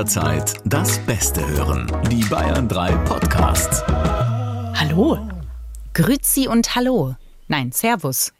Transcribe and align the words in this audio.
jederzeit 0.00 0.54
das 0.64 0.98
Beste 1.00 1.46
hören. 1.46 1.86
Die 2.10 2.24
Bayern 2.24 2.66
3 2.66 2.90
Podcasts. 3.04 3.82
Hallo. 3.86 5.18
Grüzi 5.92 6.48
und 6.48 6.74
Hallo. 6.74 7.16
Nein, 7.48 7.70
Servus. 7.70 8.32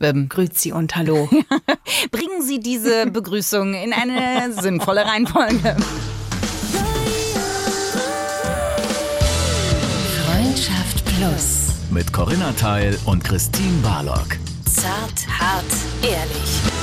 Ähm, 0.00 0.28
Grüzi 0.28 0.72
und 0.72 0.96
Hallo. 0.96 1.28
Bringen 2.10 2.42
Sie 2.42 2.58
diese 2.58 3.06
Begrüßung 3.06 3.74
in 3.74 3.92
eine 3.92 4.52
sinnvolle 4.60 5.06
Reihenfolge. 5.06 5.76
Freundschaft 10.26 11.04
Plus. 11.04 11.74
Mit 11.92 12.12
Corinna 12.12 12.50
Teil 12.58 12.98
und 13.04 13.22
Christine 13.22 13.80
Barlock. 13.84 14.36
Zart, 14.64 15.28
hart, 15.38 15.64
ehrlich. 16.02 16.73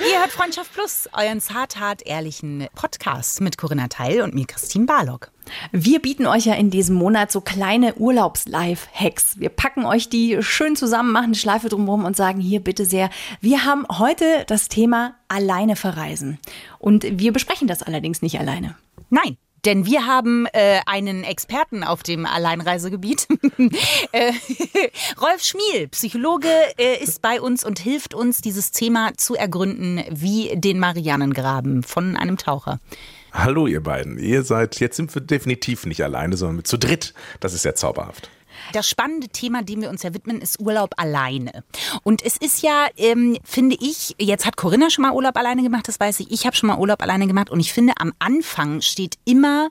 Ihr 0.00 0.20
hört 0.20 0.30
Freundschaft 0.30 0.72
Plus, 0.72 1.08
euren 1.12 1.40
zart, 1.40 1.80
hart, 1.80 2.06
ehrlichen 2.06 2.68
Podcast 2.76 3.40
mit 3.40 3.58
Corinna 3.58 3.88
Teil 3.88 4.22
und 4.22 4.32
mir, 4.32 4.46
Christine 4.46 4.86
Barlock. 4.86 5.32
Wir 5.72 6.00
bieten 6.00 6.26
euch 6.26 6.46
ja 6.46 6.54
in 6.54 6.70
diesem 6.70 6.94
Monat 6.94 7.32
so 7.32 7.40
kleine 7.40 7.94
Urlaubs-Life-Hacks. 7.94 9.40
Wir 9.40 9.48
packen 9.48 9.84
euch 9.84 10.08
die 10.08 10.40
schön 10.40 10.76
zusammen, 10.76 11.10
machen 11.10 11.26
eine 11.26 11.34
Schleife 11.34 11.68
drumherum 11.68 12.04
und 12.04 12.16
sagen 12.16 12.40
hier 12.40 12.60
bitte 12.60 12.84
sehr, 12.84 13.10
wir 13.40 13.64
haben 13.64 13.86
heute 13.98 14.44
das 14.46 14.68
Thema 14.68 15.16
alleine 15.26 15.74
verreisen. 15.74 16.38
Und 16.78 17.04
wir 17.18 17.32
besprechen 17.32 17.66
das 17.66 17.82
allerdings 17.82 18.22
nicht 18.22 18.38
alleine. 18.38 18.76
Nein, 19.10 19.36
denn 19.64 19.86
wir 19.86 20.06
haben 20.06 20.46
äh, 20.52 20.80
einen 20.86 21.24
Experten 21.24 21.84
auf 21.84 22.02
dem 22.02 22.26
Alleinreisegebiet. 22.26 23.26
äh, 24.12 24.32
Rolf 25.20 25.42
Schmiel, 25.42 25.88
Psychologe, 25.88 26.48
äh, 26.78 27.02
ist 27.02 27.22
bei 27.22 27.40
uns 27.40 27.64
und 27.64 27.78
hilft 27.78 28.14
uns, 28.14 28.40
dieses 28.40 28.70
Thema 28.70 29.12
zu 29.16 29.34
ergründen 29.34 30.02
wie 30.10 30.52
den 30.54 30.78
Marianengraben 30.78 31.82
von 31.82 32.16
einem 32.16 32.36
Taucher. 32.36 32.80
Hallo 33.32 33.66
ihr 33.66 33.82
beiden, 33.82 34.18
ihr 34.18 34.42
seid, 34.42 34.80
jetzt 34.80 34.96
sind 34.96 35.14
wir 35.14 35.20
definitiv 35.20 35.86
nicht 35.86 36.02
alleine, 36.02 36.36
sondern 36.36 36.64
zu 36.64 36.78
dritt. 36.78 37.12
Das 37.40 37.52
ist 37.52 37.64
ja 37.64 37.74
zauberhaft. 37.74 38.30
Das 38.72 38.88
spannende 38.88 39.28
Thema, 39.28 39.62
dem 39.62 39.80
wir 39.80 39.90
uns 39.90 40.02
ja 40.02 40.14
widmen, 40.14 40.40
ist 40.40 40.60
Urlaub 40.60 40.94
alleine. 40.96 41.64
Und 42.02 42.22
es 42.22 42.36
ist 42.36 42.62
ja, 42.62 42.86
ähm, 42.96 43.38
finde 43.44 43.76
ich, 43.80 44.14
jetzt 44.18 44.46
hat 44.46 44.56
Corinna 44.56 44.90
schon 44.90 45.02
mal 45.02 45.12
Urlaub 45.12 45.36
alleine 45.36 45.62
gemacht, 45.62 45.88
das 45.88 46.00
weiß 46.00 46.20
ich. 46.20 46.30
Ich 46.30 46.46
habe 46.46 46.56
schon 46.56 46.68
mal 46.68 46.78
Urlaub 46.78 47.02
alleine 47.02 47.26
gemacht 47.26 47.50
und 47.50 47.60
ich 47.60 47.72
finde, 47.72 47.94
am 47.98 48.12
Anfang 48.18 48.80
steht 48.82 49.16
immer 49.24 49.68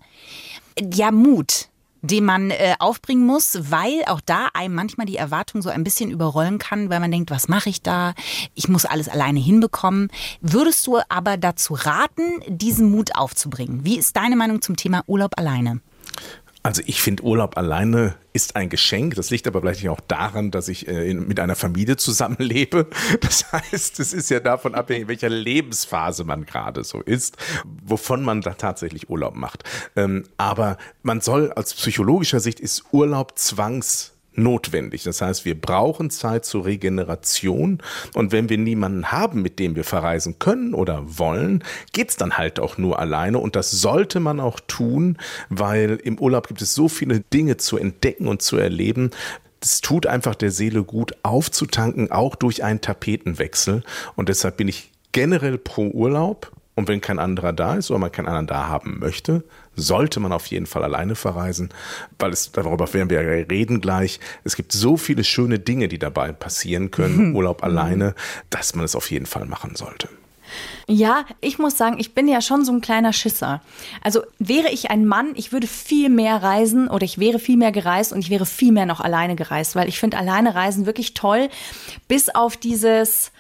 ja 0.94 1.12
Mut 1.12 1.70
den 2.02 2.26
man 2.26 2.52
äh, 2.52 2.76
aufbringen 2.80 3.26
muss, 3.26 3.72
weil 3.72 4.04
auch 4.06 4.22
da 4.22 4.50
einem 4.54 4.76
manchmal 4.76 5.08
die 5.08 5.18
Erwartung 5.18 5.62
so 5.62 5.70
ein 5.70 5.84
bisschen 5.84 6.12
überrollen 6.12 6.58
kann, 6.58 6.90
weil 6.90 7.00
man 7.00 7.12
denkt, 7.12 7.32
was 7.32 7.48
mache 7.48 7.70
ich 7.70 7.82
da? 7.82 8.14
Ich 8.56 8.68
muss 8.68 8.86
alles 8.86 9.10
alleine 9.10 9.40
hinbekommen. 9.40 10.10
Würdest 10.42 10.86
du 10.88 11.00
aber 11.10 11.38
dazu 11.38 11.74
raten, 11.74 12.42
diesen 12.48 12.92
Mut 12.92 13.16
aufzubringen? 13.16 13.84
Wie 13.84 13.98
ist 13.98 14.16
deine 14.16 14.36
Meinung 14.36 14.62
zum 14.62 14.76
Thema 14.76 15.04
Urlaub 15.08 15.38
alleine? 15.38 15.82
Also 16.68 16.82
ich 16.86 17.02
finde 17.02 17.24
Urlaub 17.24 17.56
alleine 17.56 18.16
ist 18.34 18.58
ein 18.58 18.68
Geschenk. 18.68 19.16
Das 19.16 19.30
liegt 19.30 19.48
aber 19.48 19.62
vielleicht 19.62 19.88
auch 19.88 20.02
daran, 20.02 20.52
dass 20.52 20.68
ich 20.68 20.90
äh, 20.90 21.14
mit 21.14 21.40
einer 21.40 21.56
Familie 21.56 21.96
zusammenlebe. 21.96 22.88
Das 23.22 23.54
heißt, 23.54 24.02
es 24.02 24.12
ist 24.12 24.30
ja 24.30 24.42
davon 24.42 24.76
abhängig, 24.76 25.08
welcher 25.08 25.30
Lebensphase 25.30 26.26
man 26.26 26.46
gerade 26.46 26.84
so 26.84 27.00
ist, 27.00 27.38
wovon 27.86 28.22
man 28.22 28.42
da 28.42 28.56
tatsächlich 28.56 29.10
Urlaub 29.10 29.36
macht. 29.36 29.64
Ähm, 29.96 30.26
aber 30.36 30.78
man 31.04 31.22
soll 31.22 31.54
aus 31.54 31.74
psychologischer 31.74 32.42
Sicht 32.42 32.60
ist 32.60 32.84
Urlaub 32.92 33.40
zwangs 33.40 34.17
notwendig. 34.38 35.04
Das 35.04 35.22
heißt, 35.22 35.46
wir 35.46 35.60
brauchen 35.60 36.10
Zeit 36.10 36.46
zur 36.46 36.66
Regeneration 36.66 37.82
und 38.14 38.32
wenn 38.32 38.50
wir 38.50 38.58
niemanden 38.58 39.12
haben, 39.12 39.42
mit 39.42 39.60
dem 39.60 39.76
wir 39.76 39.84
verreisen 39.84 40.40
können 40.40 40.74
oder 40.74 41.04
wollen, 41.06 41.64
geht's 41.94 42.16
dann 42.16 42.38
halt 42.38 42.60
auch 42.60 42.78
nur 42.78 43.00
alleine 43.00 43.40
und 43.40 43.56
das 43.56 43.72
sollte 43.72 44.20
man 44.20 44.40
auch 44.40 44.60
tun, 44.68 45.18
weil 45.50 46.00
im 46.04 46.20
Urlaub 46.20 46.48
gibt 46.48 46.62
es 46.62 46.74
so 46.74 46.88
viele 46.88 47.22
Dinge 47.22 47.58
zu 47.58 47.78
entdecken 47.78 48.28
und 48.28 48.42
zu 48.42 48.58
erleben. 48.58 49.12
Es 49.62 49.82
tut 49.82 50.06
einfach 50.06 50.36
der 50.36 50.52
Seele 50.52 50.84
gut 50.84 51.14
aufzutanken, 51.24 52.12
auch 52.12 52.36
durch 52.36 52.64
einen 52.64 52.82
Tapetenwechsel 52.82 53.84
und 54.16 54.30
deshalb 54.30 54.58
bin 54.58 54.68
ich 54.68 54.92
generell 55.12 55.58
pro 55.58 55.88
Urlaub 55.88 56.52
und 56.78 56.88
wenn 56.88 57.02
kein 57.02 57.18
anderer 57.18 57.54
da 57.54 57.74
ist 57.74 57.90
oder 57.90 58.00
man 58.00 58.12
keinen 58.12 58.28
anderen 58.28 58.46
da 58.46 58.68
haben 58.68 59.00
möchte, 59.00 59.44
sollte 59.76 60.20
man 60.20 60.32
auf 60.32 60.46
jeden 60.46 60.68
Fall 60.68 60.84
alleine 60.84 61.16
verreisen, 61.16 61.70
weil 62.20 62.32
es, 62.32 62.52
darüber 62.52 62.94
werden 62.94 63.10
wir 63.10 63.20
reden 63.20 63.82
gleich. 63.82 64.20
Es 64.44 64.56
gibt 64.56 64.72
so 64.72 64.96
viele 64.96 65.24
schöne 65.24 65.58
Dinge, 65.58 65.88
die 65.88 65.98
dabei 65.98 66.32
passieren 66.32 66.92
können, 66.92 67.36
Urlaub 67.36 67.64
alleine, 67.64 68.14
dass 68.52 68.76
man 68.76 68.86
es 68.86 68.96
auf 68.96 69.10
jeden 69.10 69.26
Fall 69.26 69.48
machen 69.48 69.76
sollte. 69.76 70.08
Ja, 70.88 71.26
ich 71.42 71.58
muss 71.58 71.78
sagen, 71.78 71.98
ich 71.98 72.14
bin 72.14 72.28
ja 72.28 72.42
schon 72.42 72.64
so 72.64 72.72
ein 72.72 72.82
kleiner 72.82 73.12
Schisser. 73.12 73.62
Also 74.04 74.22
wäre 74.38 74.70
ich 74.70 74.92
ein 74.92 75.08
Mann, 75.08 75.32
ich 75.34 75.52
würde 75.52 75.66
viel 75.66 76.10
mehr 76.10 76.44
reisen 76.44 76.90
oder 76.90 77.04
ich 77.04 77.18
wäre 77.18 77.40
viel 77.40 77.58
mehr 77.58 77.72
gereist 77.72 78.14
und 78.14 78.20
ich 78.20 78.30
wäre 78.30 78.46
viel 78.46 78.72
mehr 78.72 78.86
noch 78.86 79.02
alleine 79.02 79.36
gereist, 79.36 79.76
weil 79.76 79.90
ich 79.90 80.00
finde 80.00 80.18
alleine 80.18 80.54
reisen 80.54 80.86
wirklich 80.86 81.16
toll, 81.16 81.50
bis 82.08 82.30
auf 82.30 82.56
dieses 82.56 83.32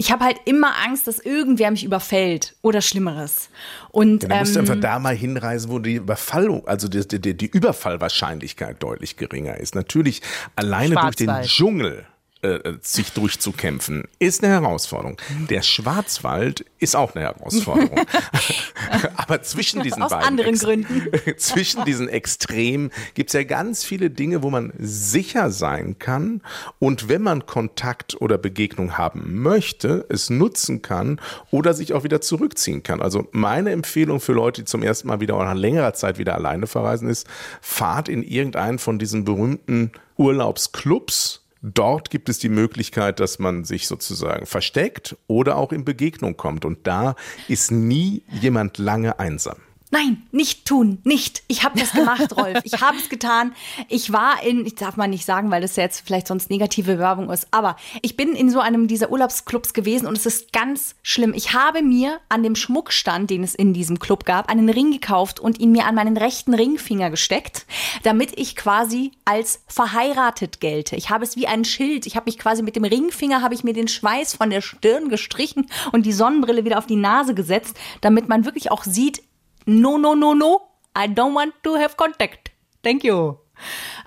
ich 0.00 0.10
habe 0.10 0.24
halt 0.24 0.40
immer 0.46 0.72
Angst, 0.86 1.06
dass 1.06 1.18
irgendwer 1.18 1.70
mich 1.70 1.84
überfällt 1.84 2.54
oder 2.62 2.80
Schlimmeres. 2.80 3.50
Und 3.90 4.22
ja, 4.22 4.30
dann 4.30 4.38
musst 4.38 4.56
du 4.56 4.60
einfach 4.60 4.74
ähm, 4.76 4.80
da 4.80 4.98
mal 4.98 5.14
hinreisen, 5.14 5.70
wo 5.70 5.78
die 5.78 5.96
Überfallung, 5.96 6.66
also 6.66 6.88
die, 6.88 7.06
die, 7.06 7.36
die 7.36 7.46
Überfallwahrscheinlichkeit 7.46 8.82
deutlich 8.82 9.18
geringer 9.18 9.58
ist. 9.58 9.74
Natürlich 9.74 10.22
alleine 10.56 10.94
durch 10.94 11.16
den. 11.16 11.30
Dschungel 11.42 12.06
äh, 12.42 12.74
sich 12.80 13.12
durchzukämpfen, 13.12 14.04
ist 14.18 14.42
eine 14.42 14.52
Herausforderung. 14.52 15.16
Der 15.48 15.62
Schwarzwald 15.62 16.64
ist 16.78 16.96
auch 16.96 17.14
eine 17.14 17.24
Herausforderung. 17.24 18.00
Aber 19.16 19.42
zwischen 19.42 19.82
diesen 19.82 20.02
Aus 20.02 20.10
beiden 20.10 20.26
anderen 20.26 20.50
Ex- 20.50 20.60
Gründen. 20.60 21.08
zwischen 21.36 21.84
diesen 21.84 22.08
Extremen 22.08 22.90
gibt 23.14 23.30
es 23.30 23.34
ja 23.34 23.42
ganz 23.44 23.84
viele 23.84 24.10
Dinge, 24.10 24.42
wo 24.42 24.50
man 24.50 24.72
sicher 24.78 25.50
sein 25.50 25.98
kann 25.98 26.40
und 26.78 27.08
wenn 27.08 27.22
man 27.22 27.46
Kontakt 27.46 28.20
oder 28.20 28.38
Begegnung 28.38 28.96
haben 28.96 29.40
möchte, 29.42 30.06
es 30.08 30.30
nutzen 30.30 30.82
kann 30.82 31.20
oder 31.50 31.74
sich 31.74 31.92
auch 31.92 32.04
wieder 32.04 32.20
zurückziehen 32.20 32.82
kann. 32.82 33.02
Also 33.02 33.28
meine 33.32 33.70
Empfehlung 33.70 34.20
für 34.20 34.32
Leute, 34.32 34.62
die 34.62 34.66
zum 34.66 34.82
ersten 34.82 35.08
Mal 35.08 35.20
wieder 35.20 35.36
oder 35.36 35.46
nach 35.46 35.54
längerer 35.54 35.94
Zeit 35.94 36.18
wieder 36.18 36.34
alleine 36.34 36.66
verreisen, 36.66 37.08
ist, 37.08 37.26
fahrt 37.60 38.08
in 38.08 38.22
irgendeinen 38.22 38.78
von 38.78 38.98
diesen 38.98 39.24
berühmten 39.24 39.92
Urlaubsclubs. 40.16 41.39
Dort 41.62 42.10
gibt 42.10 42.28
es 42.28 42.38
die 42.38 42.48
Möglichkeit, 42.48 43.20
dass 43.20 43.38
man 43.38 43.64
sich 43.64 43.86
sozusagen 43.86 44.46
versteckt 44.46 45.16
oder 45.26 45.56
auch 45.56 45.72
in 45.72 45.84
Begegnung 45.84 46.36
kommt. 46.36 46.64
Und 46.64 46.86
da 46.86 47.16
ist 47.48 47.70
nie 47.70 48.22
jemand 48.40 48.78
lange 48.78 49.18
einsam. 49.18 49.58
Nein, 49.92 50.22
nicht 50.30 50.66
tun, 50.66 50.98
nicht. 51.02 51.42
Ich 51.48 51.64
habe 51.64 51.78
das 51.78 51.92
gemacht, 51.92 52.36
Rolf. 52.36 52.60
Ich 52.62 52.80
habe 52.80 52.96
es 52.96 53.08
getan. 53.08 53.52
Ich 53.88 54.12
war 54.12 54.40
in, 54.44 54.64
ich 54.64 54.76
darf 54.76 54.96
mal 54.96 55.08
nicht 55.08 55.24
sagen, 55.24 55.50
weil 55.50 55.62
das 55.62 55.74
ja 55.74 55.82
jetzt 55.82 56.06
vielleicht 56.06 56.28
sonst 56.28 56.48
negative 56.48 56.98
Werbung 57.00 57.28
ist, 57.28 57.48
aber 57.50 57.74
ich 58.00 58.16
bin 58.16 58.36
in 58.36 58.50
so 58.50 58.60
einem 58.60 58.86
dieser 58.86 59.10
Urlaubsclubs 59.10 59.74
gewesen 59.74 60.06
und 60.06 60.16
es 60.16 60.26
ist 60.26 60.52
ganz 60.52 60.94
schlimm. 61.02 61.34
Ich 61.34 61.54
habe 61.54 61.82
mir 61.82 62.20
an 62.28 62.44
dem 62.44 62.54
Schmuckstand, 62.54 63.30
den 63.30 63.42
es 63.42 63.56
in 63.56 63.72
diesem 63.72 63.98
Club 63.98 64.24
gab, 64.24 64.48
einen 64.48 64.68
Ring 64.68 64.92
gekauft 64.92 65.40
und 65.40 65.58
ihn 65.58 65.72
mir 65.72 65.86
an 65.86 65.96
meinen 65.96 66.16
rechten 66.16 66.54
Ringfinger 66.54 67.10
gesteckt, 67.10 67.66
damit 68.04 68.38
ich 68.38 68.54
quasi 68.54 69.10
als 69.24 69.64
verheiratet 69.66 70.60
gelte. 70.60 70.94
Ich 70.94 71.10
habe 71.10 71.24
es 71.24 71.34
wie 71.34 71.48
ein 71.48 71.64
Schild. 71.64 72.06
Ich 72.06 72.14
habe 72.14 72.26
mich 72.26 72.38
quasi 72.38 72.62
mit 72.62 72.76
dem 72.76 72.84
Ringfinger 72.84 73.42
habe 73.42 73.54
ich 73.54 73.64
mir 73.64 73.72
den 73.72 73.88
Schweiß 73.88 74.34
von 74.34 74.50
der 74.50 74.60
Stirn 74.60 75.08
gestrichen 75.08 75.66
und 75.90 76.06
die 76.06 76.12
Sonnenbrille 76.12 76.64
wieder 76.64 76.78
auf 76.78 76.86
die 76.86 76.96
Nase 76.96 77.34
gesetzt, 77.34 77.76
damit 78.02 78.28
man 78.28 78.44
wirklich 78.44 78.70
auch 78.70 78.84
sieht, 78.84 79.22
no, 79.70 79.98
no, 79.98 80.14
no, 80.14 80.34
no, 80.34 80.60
I 80.96 81.06
don't 81.06 81.34
want 81.34 81.54
to 81.62 81.76
have 81.76 81.96
contact. 81.96 82.50
Thank 82.82 83.04
you. 83.04 83.36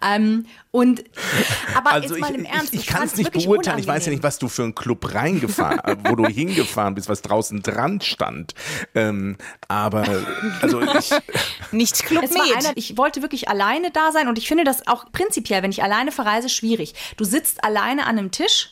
Ähm, 0.02 0.46
und 0.72 1.04
aber 1.76 1.92
Also 1.92 2.16
jetzt 2.16 2.22
mal 2.22 2.32
ich, 2.32 2.38
im 2.40 2.46
Ernst, 2.46 2.74
ich, 2.74 2.82
ich 2.82 2.88
kann 2.88 3.04
es 3.04 3.16
nicht 3.16 3.32
beurteilen. 3.32 3.80
Ich 3.80 3.88
weiß 3.88 4.06
ja 4.06 4.12
unangenehm. 4.12 4.14
nicht, 4.16 4.24
was 4.24 4.40
du 4.40 4.50
für 4.50 4.64
einen 4.64 4.76
Club 4.76 5.14
reingefahren, 5.14 5.80
äh, 5.80 5.96
wo 6.10 6.16
du 6.16 6.26
hingefahren 6.28 6.96
bist, 6.96 7.08
was 7.08 7.22
draußen 7.22 7.62
dran 7.62 8.02
stand. 8.02 8.56
Ähm, 8.96 9.38
aber 9.68 10.06
also 10.62 10.82
ich, 10.82 11.12
Nicht 11.72 12.04
Club 12.04 12.24
Es 12.24 12.36
war 12.36 12.44
einer, 12.58 12.72
ich 12.76 12.98
wollte 12.98 13.22
wirklich 13.22 13.50
alleine 13.50 13.92
da 13.92 14.12
sein 14.12 14.28
und 14.28 14.38
ich 14.38 14.48
finde 14.48 14.64
das 14.64 14.88
auch 14.88 15.12
prinzipiell, 15.12 15.64
wenn 15.64 15.72
ich 15.72 15.84
alleine 15.84 16.12
verreise, 16.12 16.50
schwierig. 16.50 16.96
Du 17.18 17.24
sitzt 17.24 17.64
alleine 17.64 18.06
an 18.06 18.18
einem 18.18 18.32
Tisch 18.32 18.72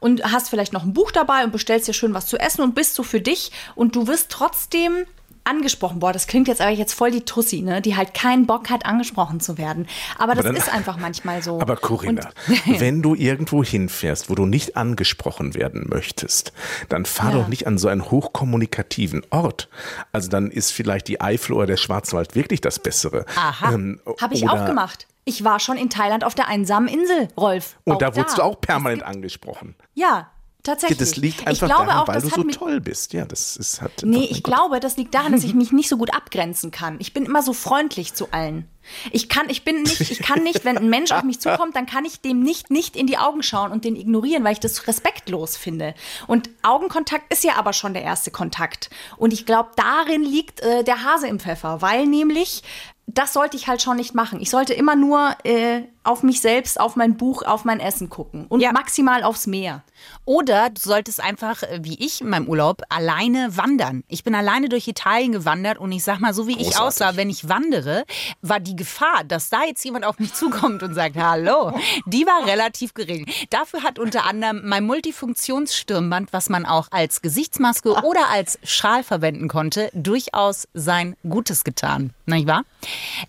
und 0.00 0.24
hast 0.24 0.48
vielleicht 0.48 0.72
noch 0.72 0.82
ein 0.82 0.92
Buch 0.92 1.12
dabei 1.12 1.44
und 1.44 1.52
bestellst 1.52 1.86
dir 1.86 1.92
schön 1.92 2.14
was 2.14 2.26
zu 2.26 2.38
essen 2.38 2.62
und 2.62 2.74
bist 2.74 2.94
so 2.94 3.02
für 3.02 3.20
dich 3.20 3.52
und 3.74 3.94
du 3.94 4.06
wirst 4.06 4.30
trotzdem 4.30 5.06
angesprochen. 5.44 5.98
Boah, 6.00 6.12
das 6.12 6.26
klingt 6.26 6.48
jetzt 6.48 6.60
aber 6.60 6.70
jetzt 6.70 6.92
voll 6.94 7.10
die 7.10 7.24
Tussi, 7.24 7.62
ne? 7.62 7.80
die 7.82 7.96
halt 7.96 8.14
keinen 8.14 8.46
Bock 8.46 8.70
hat, 8.70 8.86
angesprochen 8.86 9.40
zu 9.40 9.58
werden. 9.58 9.86
Aber 10.18 10.34
das 10.34 10.44
dann- 10.44 10.56
ist 10.56 10.72
einfach 10.72 10.96
manchmal 10.96 11.42
so. 11.42 11.60
aber 11.60 11.76
Corinna, 11.76 12.30
wenn 12.66 13.02
du 13.02 13.14
irgendwo 13.14 13.62
hinfährst, 13.64 14.30
wo 14.30 14.34
du 14.34 14.46
nicht 14.46 14.76
angesprochen 14.76 15.54
werden 15.54 15.86
möchtest, 15.88 16.52
dann 16.88 17.04
fahr 17.06 17.30
Ja. 17.32 17.38
doch 17.38 17.48
nicht 17.48 17.66
an 17.66 17.78
so 17.78 17.88
einen 17.88 18.10
hochkommunikativen 18.10 19.22
Ort. 19.30 19.68
Also 20.12 20.28
dann 20.28 20.50
ist 20.50 20.70
vielleicht 20.72 21.08
die 21.08 21.20
Eifel 21.20 21.52
oder 21.54 21.66
der 21.66 21.76
Schwarzwald 21.76 22.34
wirklich 22.34 22.60
das 22.60 22.78
Bessere. 22.78 23.24
Aha. 23.36 23.72
Ähm, 23.72 24.00
Habe 24.20 24.34
ich 24.34 24.48
auch 24.48 24.64
gemacht. 24.66 25.06
Ich 25.24 25.44
war 25.44 25.60
schon 25.60 25.76
in 25.76 25.88
Thailand 25.88 26.24
auf 26.24 26.34
der 26.34 26.48
einsamen 26.48 26.88
Insel, 26.88 27.28
Rolf. 27.36 27.76
Und 27.84 28.02
da 28.02 28.16
wurdest 28.16 28.38
du 28.38 28.42
auch 28.42 28.60
permanent 28.60 29.04
angesprochen. 29.04 29.76
Ja, 29.94 30.31
Tatsächlich. 30.62 30.98
Das 30.98 31.16
liegt 31.16 31.40
Ich 31.40 31.46
einfach 31.48 31.66
glaube 31.66 31.86
daran, 31.86 32.02
auch, 32.02 32.08
weil 32.08 32.20
das 32.20 32.30
du 32.30 32.42
so 32.42 32.48
toll 32.50 32.80
bist. 32.80 33.12
Ja, 33.12 33.24
das 33.24 33.56
ist 33.56 33.82
hat 33.82 33.90
Nee, 34.04 34.28
ich 34.30 34.44
glaube, 34.44 34.78
das 34.78 34.96
liegt 34.96 35.12
daran, 35.12 35.32
dass 35.32 35.42
ich 35.42 35.54
mich 35.54 35.72
nicht 35.72 35.88
so 35.88 35.96
gut 35.96 36.14
abgrenzen 36.14 36.70
kann. 36.70 36.98
Ich 37.00 37.12
bin 37.12 37.26
immer 37.26 37.42
so 37.42 37.52
freundlich 37.52 38.14
zu 38.14 38.28
allen. 38.30 38.68
Ich 39.10 39.28
kann, 39.28 39.50
ich 39.50 39.64
bin 39.64 39.82
nicht, 39.82 40.00
ich 40.00 40.20
kann 40.20 40.44
nicht, 40.44 40.64
wenn 40.64 40.78
ein 40.78 40.88
Mensch 40.88 41.10
auf 41.10 41.24
mich 41.24 41.40
zukommt, 41.40 41.74
dann 41.74 41.86
kann 41.86 42.04
ich 42.04 42.20
dem 42.20 42.42
nicht, 42.42 42.70
nicht 42.70 42.94
in 42.94 43.08
die 43.08 43.18
Augen 43.18 43.42
schauen 43.42 43.72
und 43.72 43.84
den 43.84 43.96
ignorieren, 43.96 44.44
weil 44.44 44.52
ich 44.52 44.60
das 44.60 44.86
respektlos 44.86 45.56
finde. 45.56 45.94
Und 46.28 46.48
Augenkontakt 46.62 47.32
ist 47.32 47.42
ja 47.42 47.56
aber 47.56 47.72
schon 47.72 47.92
der 47.92 48.02
erste 48.02 48.30
Kontakt. 48.30 48.88
Und 49.16 49.32
ich 49.32 49.46
glaube, 49.46 49.70
darin 49.74 50.22
liegt 50.22 50.60
äh, 50.60 50.84
der 50.84 51.02
Hase 51.02 51.26
im 51.26 51.40
Pfeffer, 51.40 51.82
weil 51.82 52.06
nämlich 52.06 52.62
das 53.06 53.32
sollte 53.32 53.56
ich 53.56 53.66
halt 53.66 53.82
schon 53.82 53.96
nicht 53.96 54.14
machen. 54.14 54.40
Ich 54.40 54.50
sollte 54.50 54.74
immer 54.74 54.94
nur 54.94 55.36
äh, 55.44 55.82
auf 56.04 56.22
mich 56.22 56.40
selbst, 56.40 56.80
auf 56.80 56.96
mein 56.96 57.16
Buch, 57.16 57.42
auf 57.42 57.64
mein 57.64 57.80
Essen 57.80 58.08
gucken 58.08 58.46
und 58.48 58.60
Ja. 58.60 58.72
maximal 58.72 59.22
aufs 59.22 59.46
Meer. 59.46 59.82
Oder 60.24 60.70
du 60.70 60.80
solltest 60.80 61.20
einfach, 61.22 61.62
äh, 61.62 61.78
wie 61.82 61.94
ich 62.04 62.20
in 62.22 62.28
meinem 62.28 62.48
Urlaub, 62.48 62.82
alleine 62.88 63.56
wandern. 63.56 64.02
Ich 64.08 64.24
bin 64.24 64.34
alleine 64.34 64.68
durch 64.68 64.88
Italien 64.88 65.30
gewandert 65.30 65.78
und 65.78 65.92
ich 65.92 66.02
sag 66.02 66.18
mal, 66.18 66.34
so 66.34 66.48
wie 66.48 66.52
ich 66.52 66.70
Großartig. 66.70 66.80
aussah, 66.80 67.16
wenn 67.16 67.30
ich 67.30 67.48
wandere, 67.48 68.04
war 68.40 68.58
die 68.58 68.74
Gefahr, 68.74 69.22
dass 69.24 69.48
da 69.48 69.62
jetzt 69.64 69.84
jemand 69.84 70.04
auf 70.04 70.18
mich 70.18 70.34
zukommt 70.34 70.82
und 70.82 70.94
sagt, 70.94 71.16
hallo, 71.16 71.78
die 72.06 72.26
war 72.26 72.46
relativ 72.46 72.94
gering. 72.94 73.26
Dafür 73.50 73.84
hat 73.84 74.00
unter 74.00 74.24
anderem 74.26 74.62
mein 74.64 74.84
Multifunktionsstirnband, 74.86 76.32
was 76.32 76.48
man 76.48 76.66
auch 76.66 76.88
als 76.90 77.22
Gesichtsmaske 77.22 77.92
oder 77.92 78.28
als 78.30 78.58
Schal 78.64 79.02
verwenden 79.04 79.48
konnte, 79.48 79.90
durchaus 79.94 80.66
sein 80.74 81.16
Gutes 81.28 81.64
getan. 81.64 82.10
Nicht 82.26 82.46
wahr? 82.46 82.62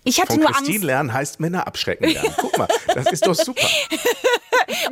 Ich 0.03 0.19
hatte 0.19 0.33
Von 0.33 0.41
nur 0.41 0.49
Christine 0.51 0.75
Angst. 0.77 0.83
lernen 0.85 1.13
heißt 1.13 1.39
Männer 1.39 1.67
abschrecken 1.67 2.09
lernen. 2.09 2.33
Guck 2.37 2.57
mal, 2.57 2.62
das 2.93 3.11
ist 3.11 3.25
doch 3.25 3.35
super. 3.35 3.61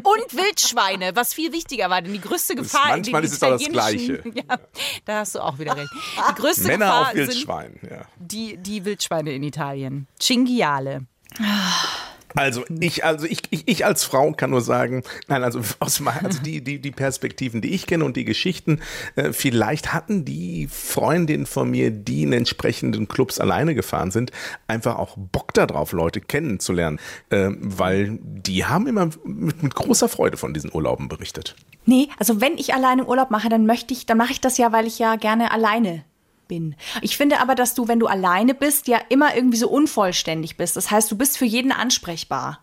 Und 0.04 0.34
Wildschweine, 0.36 1.16
was 1.16 1.34
viel 1.34 1.52
wichtiger 1.54 1.90
war, 1.90 2.02
denn 2.02 2.14
die 2.14 2.20
größte 2.22 2.56
Gefahr 2.56 2.90
manchmal 2.90 3.24
in 3.24 3.30
den 3.30 3.32
ist 3.32 3.34
es 3.34 3.44
auch 3.44 3.52
das 3.52 3.62
italienischen- 3.62 4.34
Ja, 4.36 4.60
da 5.06 5.20
hast 5.20 5.36
du 5.36 5.40
auch 5.40 5.58
wieder 5.60 5.76
recht. 5.76 5.90
Die 6.30 6.36
größte 6.36 6.64
Männer 6.64 6.86
Gefahr 6.86 7.02
auf 7.02 7.08
sind 7.14 7.28
Wildschwein. 7.28 7.80
Ja. 7.90 8.02
die, 8.18 8.58
die 8.58 8.84
Wildschweine 8.86 9.32
in 9.34 9.44
Italien. 9.44 10.08
Cinghiale. 10.20 11.06
Also 12.42 12.66
ich, 12.80 13.06
also 13.06 13.28
ich, 13.28 13.44
ich, 13.52 13.68
ich 13.68 13.86
als 13.86 14.04
Frau 14.04 14.32
kann 14.32 14.50
nur 14.50 14.62
sagen, 14.62 15.04
nein, 15.28 15.44
also 15.44 15.62
aus 15.80 16.02
also 16.06 16.42
die, 16.42 16.64
die, 16.64 16.80
die 16.80 16.90
Perspektiven, 16.90 17.62
die 17.62 17.70
ich 17.70 17.86
kenne 17.86 18.04
und 18.04 18.18
die 18.18 18.26
Geschichten, 18.26 18.80
äh, 19.16 19.32
vielleicht 19.32 19.94
hatten 19.94 20.26
die 20.26 20.68
Freundinnen 20.68 21.46
von 21.46 21.70
mir, 21.70 21.92
die 21.92 22.24
in 22.24 22.34
entsprechenden 22.34 23.08
Clubs 23.08 23.40
alleine 23.40 23.76
gefahren 23.76 24.10
sind, 24.10 24.32
einfach 24.66 24.98
auch 24.98 25.18
Bock 25.18 25.54
darauf, 25.54 25.92
Leute 25.92 26.20
kennenzulernen, 26.20 27.00
äh, 27.30 27.50
weil 27.60 28.18
die 28.22 28.66
haben 28.66 28.88
immer 28.88 29.10
mit, 29.24 29.62
mit 29.62 29.76
großer 29.76 30.10
Freude 30.10 30.38
von 30.38 30.56
diesen 30.56 30.74
Urlauben 30.74 31.10
berichtet. 31.10 31.56
Nee, 31.86 32.10
also 32.18 32.42
wenn 32.42 32.58
ich 32.58 32.74
alleine 32.74 33.06
Urlaub 33.06 33.30
mache, 33.30 33.50
dann 33.50 33.68
möchte 33.68 33.94
ich, 33.94 34.08
dann 34.08 34.18
mache 34.18 34.32
ich 34.32 34.42
das 34.42 34.58
ja, 34.58 34.72
weil 34.72 34.88
ich 34.88 34.98
ja 34.98 35.16
gerne 35.16 35.52
alleine 35.52 36.06
bin. 36.52 36.76
Ich 37.02 37.16
finde 37.16 37.40
aber, 37.40 37.56
dass 37.56 37.76
du, 37.76 37.88
wenn 37.88 38.02
du 38.02 38.08
alleine 38.08 38.54
bist, 38.54 38.90
ja 38.90 39.00
immer 39.08 39.34
irgendwie 39.34 39.58
so 39.58 39.70
unvollständig 39.70 40.58
bist. 40.58 40.76
Das 40.76 40.92
heißt, 40.92 41.10
du 41.10 41.18
bist 41.18 41.38
für 41.38 41.46
jeden 41.46 41.72
ansprechbar. 41.72 42.60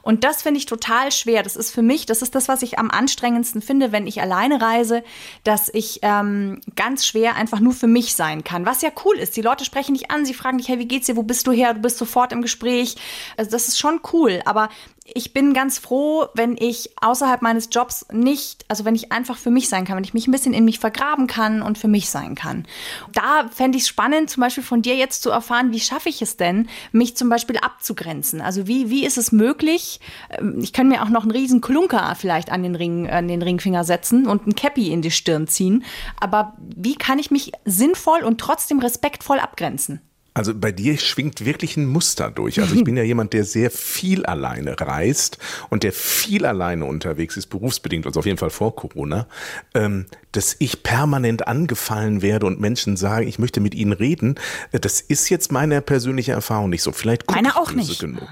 Und 0.00 0.24
das 0.24 0.40
finde 0.40 0.56
ich 0.56 0.64
total 0.64 1.12
schwer. 1.12 1.42
Das 1.42 1.54
ist 1.54 1.70
für 1.70 1.82
mich, 1.82 2.06
das 2.06 2.22
ist 2.22 2.34
das, 2.34 2.48
was 2.48 2.62
ich 2.62 2.78
am 2.78 2.90
anstrengendsten 2.90 3.60
finde, 3.60 3.92
wenn 3.92 4.06
ich 4.06 4.22
alleine 4.22 4.62
reise, 4.62 5.02
dass 5.44 5.68
ich 5.68 5.98
ähm, 6.00 6.62
ganz 6.74 7.04
schwer 7.04 7.36
einfach 7.36 7.60
nur 7.60 7.74
für 7.74 7.86
mich 7.86 8.14
sein 8.14 8.44
kann. 8.44 8.64
Was 8.64 8.80
ja 8.80 8.88
cool 9.04 9.18
ist. 9.18 9.36
Die 9.36 9.42
Leute 9.42 9.66
sprechen 9.66 9.92
dich 9.92 10.10
an, 10.10 10.24
sie 10.24 10.32
fragen 10.32 10.56
dich, 10.56 10.68
hey, 10.68 10.78
wie 10.78 10.88
geht's 10.88 11.04
dir, 11.06 11.16
wo 11.16 11.22
bist 11.22 11.46
du 11.46 11.52
her? 11.52 11.74
Du 11.74 11.80
bist 11.80 11.98
sofort 11.98 12.32
im 12.32 12.40
Gespräch. 12.40 12.96
Also 13.36 13.50
das 13.50 13.68
ist 13.68 13.78
schon 13.78 14.00
cool. 14.14 14.40
Aber 14.46 14.70
ich 15.14 15.32
bin 15.32 15.54
ganz 15.54 15.78
froh, 15.78 16.26
wenn 16.34 16.56
ich 16.58 16.90
außerhalb 17.00 17.42
meines 17.42 17.68
Jobs 17.72 18.06
nicht, 18.12 18.64
also 18.68 18.84
wenn 18.84 18.94
ich 18.94 19.10
einfach 19.12 19.38
für 19.38 19.50
mich 19.50 19.68
sein 19.68 19.84
kann, 19.84 19.96
wenn 19.96 20.04
ich 20.04 20.14
mich 20.14 20.26
ein 20.26 20.32
bisschen 20.32 20.54
in 20.54 20.64
mich 20.64 20.78
vergraben 20.78 21.26
kann 21.26 21.62
und 21.62 21.78
für 21.78 21.88
mich 21.88 22.10
sein 22.10 22.34
kann. 22.34 22.66
Da 23.12 23.48
fände 23.50 23.76
ich 23.76 23.84
es 23.84 23.88
spannend, 23.88 24.30
zum 24.30 24.42
Beispiel 24.42 24.64
von 24.64 24.82
dir 24.82 24.96
jetzt 24.96 25.22
zu 25.22 25.30
erfahren, 25.30 25.72
wie 25.72 25.80
schaffe 25.80 26.08
ich 26.08 26.20
es 26.20 26.36
denn, 26.36 26.68
mich 26.92 27.16
zum 27.16 27.28
Beispiel 27.28 27.56
abzugrenzen? 27.58 28.40
Also 28.40 28.66
wie, 28.66 28.90
wie 28.90 29.04
ist 29.04 29.18
es 29.18 29.32
möglich? 29.32 30.00
Ähm, 30.30 30.60
Ich 30.60 30.72
kann 30.72 30.88
mir 30.88 31.02
auch 31.02 31.08
noch 31.08 31.22
einen 31.22 31.30
riesen 31.30 31.60
Klunker 31.60 32.14
vielleicht 32.16 32.50
an 32.50 32.62
den 32.62 32.74
Ring, 32.74 33.08
an 33.08 33.28
den 33.28 33.42
Ringfinger 33.42 33.84
setzen 33.84 34.26
und 34.26 34.46
ein 34.46 34.54
Cappy 34.54 34.92
in 34.92 35.02
die 35.02 35.10
Stirn 35.10 35.46
ziehen. 35.46 35.84
Aber 36.20 36.54
wie 36.58 36.96
kann 36.96 37.18
ich 37.18 37.30
mich 37.30 37.52
sinnvoll 37.64 38.24
und 38.24 38.40
trotzdem 38.40 38.78
respektvoll 38.80 39.38
abgrenzen? 39.38 40.00
Also 40.38 40.54
bei 40.54 40.70
dir 40.72 40.96
schwingt 40.98 41.44
wirklich 41.44 41.76
ein 41.76 41.86
Muster 41.86 42.30
durch. 42.30 42.60
Also 42.60 42.74
ich 42.74 42.84
bin 42.88 42.96
ja 42.96 43.02
jemand, 43.02 43.32
der 43.32 43.44
sehr 43.44 43.70
viel 43.70 44.24
alleine 44.24 44.80
reist 44.80 45.38
und 45.68 45.82
der 45.82 45.92
viel 45.92 46.46
alleine 46.46 46.84
unterwegs 46.84 47.36
ist, 47.36 47.48
berufsbedingt, 47.48 48.06
also 48.06 48.20
auf 48.20 48.26
jeden 48.26 48.38
Fall 48.38 48.50
vor 48.50 48.74
Corona, 48.76 49.26
ähm, 49.74 50.06
dass 50.32 50.56
ich 50.58 50.82
permanent 50.82 51.48
angefallen 51.48 52.22
werde 52.22 52.46
und 52.46 52.60
Menschen 52.60 52.96
sagen, 52.96 53.26
ich 53.26 53.38
möchte 53.38 53.60
mit 53.60 53.74
ihnen 53.74 53.92
reden. 53.92 54.36
Das 54.72 55.00
ist 55.00 55.28
jetzt 55.30 55.50
meine 55.50 55.80
persönliche 55.80 56.32
Erfahrung 56.32 56.70
nicht 56.70 56.82
so. 56.82 56.92
Vielleicht 56.92 57.26
guck 57.26 57.36
Meine 57.36 57.56
auch 57.56 57.72
nicht. 57.72 57.98
genug. 57.98 58.28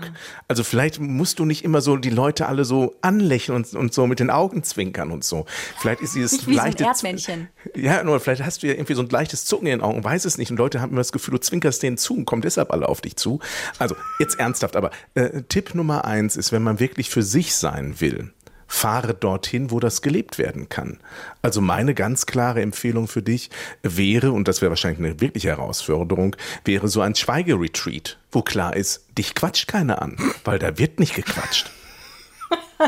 Also 0.47 0.63
vielleicht 0.63 1.01
musst 1.01 1.39
du 1.39 1.45
nicht 1.45 1.65
immer 1.65 1.81
so 1.81 1.97
die 1.97 2.11
Leute 2.11 2.47
alle 2.47 2.65
so 2.65 2.95
anlächeln 3.01 3.57
und, 3.57 3.75
und 3.75 3.95
so 3.95 4.07
mit 4.07 4.21
den 4.21 4.31
Augen 4.31 4.63
zwinkern 4.63 5.11
und 5.11 5.25
so. 5.25 5.47
Vielleicht 5.81 6.03
ist 6.03 6.15
dieses 6.15 6.33
Nicht 6.33 6.47
wie 6.47 6.55
so 6.55 6.61
ein 6.61 6.67
leichte 6.67 6.85
Erdmännchen. 6.85 7.49
ja, 7.75 8.05
nur 8.05 8.21
vielleicht 8.21 8.45
hast 8.45 8.63
du 8.63 8.69
ja 8.69 8.75
irgendwie 8.75 8.95
so 8.95 9.03
ein 9.03 9.09
leichtes 9.09 9.45
Zucken 9.45 9.67
in 9.67 9.79
den 9.79 9.81
Augen, 9.81 10.05
weiß 10.05 10.27
es 10.27 10.39
nicht. 10.39 10.51
Und 10.51 10.59
Leute 10.59 10.81
haben 10.81 10.93
immer 10.93 11.01
das 11.01 11.13
Gefühl, 11.13 11.33
du 11.33 11.41
zwinkerst 11.41 11.83
denen 11.83 11.96
und 12.05 12.25
kommen 12.25 12.43
deshalb 12.43 12.73
alle 12.73 12.89
auf 12.89 13.01
dich 13.01 13.17
zu. 13.17 13.41
Also 13.79 13.97
jetzt 14.19 14.39
ernsthaft, 14.39 14.77
aber 14.77 14.91
äh, 15.15 15.43
Tipp 15.49 15.75
Nummer 15.75 16.05
eins 16.05 16.37
ist, 16.37 16.53
wenn 16.53 16.63
man 16.63 16.81
wirklich 16.81 17.11
für 17.11 17.23
sich 17.23 17.57
sein 17.57 18.01
will, 18.01 18.33
fahre 18.67 19.15
dorthin, 19.15 19.71
wo 19.71 19.81
das 19.81 20.03
gelebt 20.03 20.39
werden 20.39 20.69
kann. 20.69 20.99
Also 21.43 21.61
meine 21.61 21.95
ganz 21.95 22.27
klare 22.27 22.63
Empfehlung 22.63 23.09
für 23.09 23.23
dich 23.23 23.51
wäre, 23.83 24.33
und 24.33 24.49
das 24.49 24.61
wäre 24.61 24.71
wahrscheinlich 24.71 24.99
eine 24.99 25.21
wirkliche 25.21 25.49
Herausforderung, 25.49 26.37
wäre 26.65 26.89
so 26.89 27.01
ein 27.01 27.15
Schweigeretreat, 27.15 28.19
wo 28.33 28.43
klar 28.43 28.75
ist, 28.75 29.07
dich 29.17 29.35
quatscht 29.35 29.69
keiner 29.69 30.03
an, 30.03 30.17
weil 30.45 30.59
da 30.59 30.79
wird 30.79 30.99
nicht 30.99 31.15
gequatscht. 31.15 31.71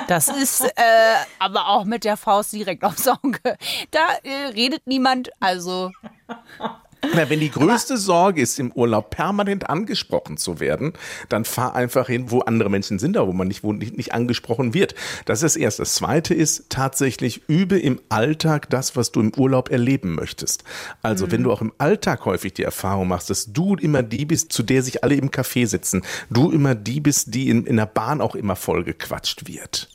Das 0.06 0.28
ist 0.28 0.60
äh, 0.60 1.14
aber 1.38 1.68
auch 1.68 1.84
mit 1.84 2.04
der 2.04 2.18
Faust 2.18 2.52
direkt 2.52 2.84
aufs 2.84 3.08
Auge. 3.08 3.56
Da 3.90 4.00
äh, 4.22 4.48
redet 4.52 4.86
niemand, 4.86 5.30
also 5.40 5.90
Na, 7.14 7.30
wenn 7.30 7.40
die 7.40 7.50
größte 7.50 7.96
Sorge 7.96 8.40
ist, 8.40 8.58
im 8.58 8.72
Urlaub 8.72 9.10
permanent 9.10 9.70
angesprochen 9.70 10.36
zu 10.36 10.58
werden, 10.58 10.94
dann 11.28 11.44
fahr 11.44 11.74
einfach 11.74 12.08
hin, 12.08 12.30
wo 12.30 12.40
andere 12.40 12.70
Menschen 12.70 12.98
sind, 12.98 13.16
aber 13.16 13.28
wo 13.28 13.32
man 13.32 13.48
nicht, 13.48 13.62
wo 13.62 13.72
nicht, 13.72 13.96
nicht 13.96 14.12
angesprochen 14.12 14.74
wird. 14.74 14.94
Das 15.24 15.38
ist 15.38 15.54
das 15.54 15.56
Erste. 15.56 15.82
Das 15.82 15.94
Zweite 15.94 16.34
ist 16.34 16.70
tatsächlich 16.70 17.42
übe 17.48 17.78
im 17.78 18.00
Alltag 18.08 18.68
das, 18.70 18.96
was 18.96 19.12
du 19.12 19.20
im 19.20 19.32
Urlaub 19.36 19.70
erleben 19.70 20.14
möchtest. 20.14 20.64
Also 21.02 21.30
wenn 21.30 21.44
du 21.44 21.52
auch 21.52 21.60
im 21.60 21.72
Alltag 21.78 22.24
häufig 22.24 22.54
die 22.54 22.64
Erfahrung 22.64 23.08
machst, 23.08 23.30
dass 23.30 23.52
du 23.52 23.76
immer 23.76 24.02
die 24.02 24.24
bist, 24.24 24.52
zu 24.52 24.62
der 24.62 24.82
sich 24.82 25.04
alle 25.04 25.14
im 25.14 25.30
Café 25.30 25.66
sitzen, 25.66 26.02
du 26.30 26.50
immer 26.50 26.74
die 26.74 27.00
bist, 27.00 27.34
die 27.34 27.48
in, 27.48 27.64
in 27.64 27.76
der 27.76 27.86
Bahn 27.86 28.20
auch 28.20 28.34
immer 28.34 28.56
voll 28.56 28.82
gequatscht 28.84 29.46
wird, 29.46 29.88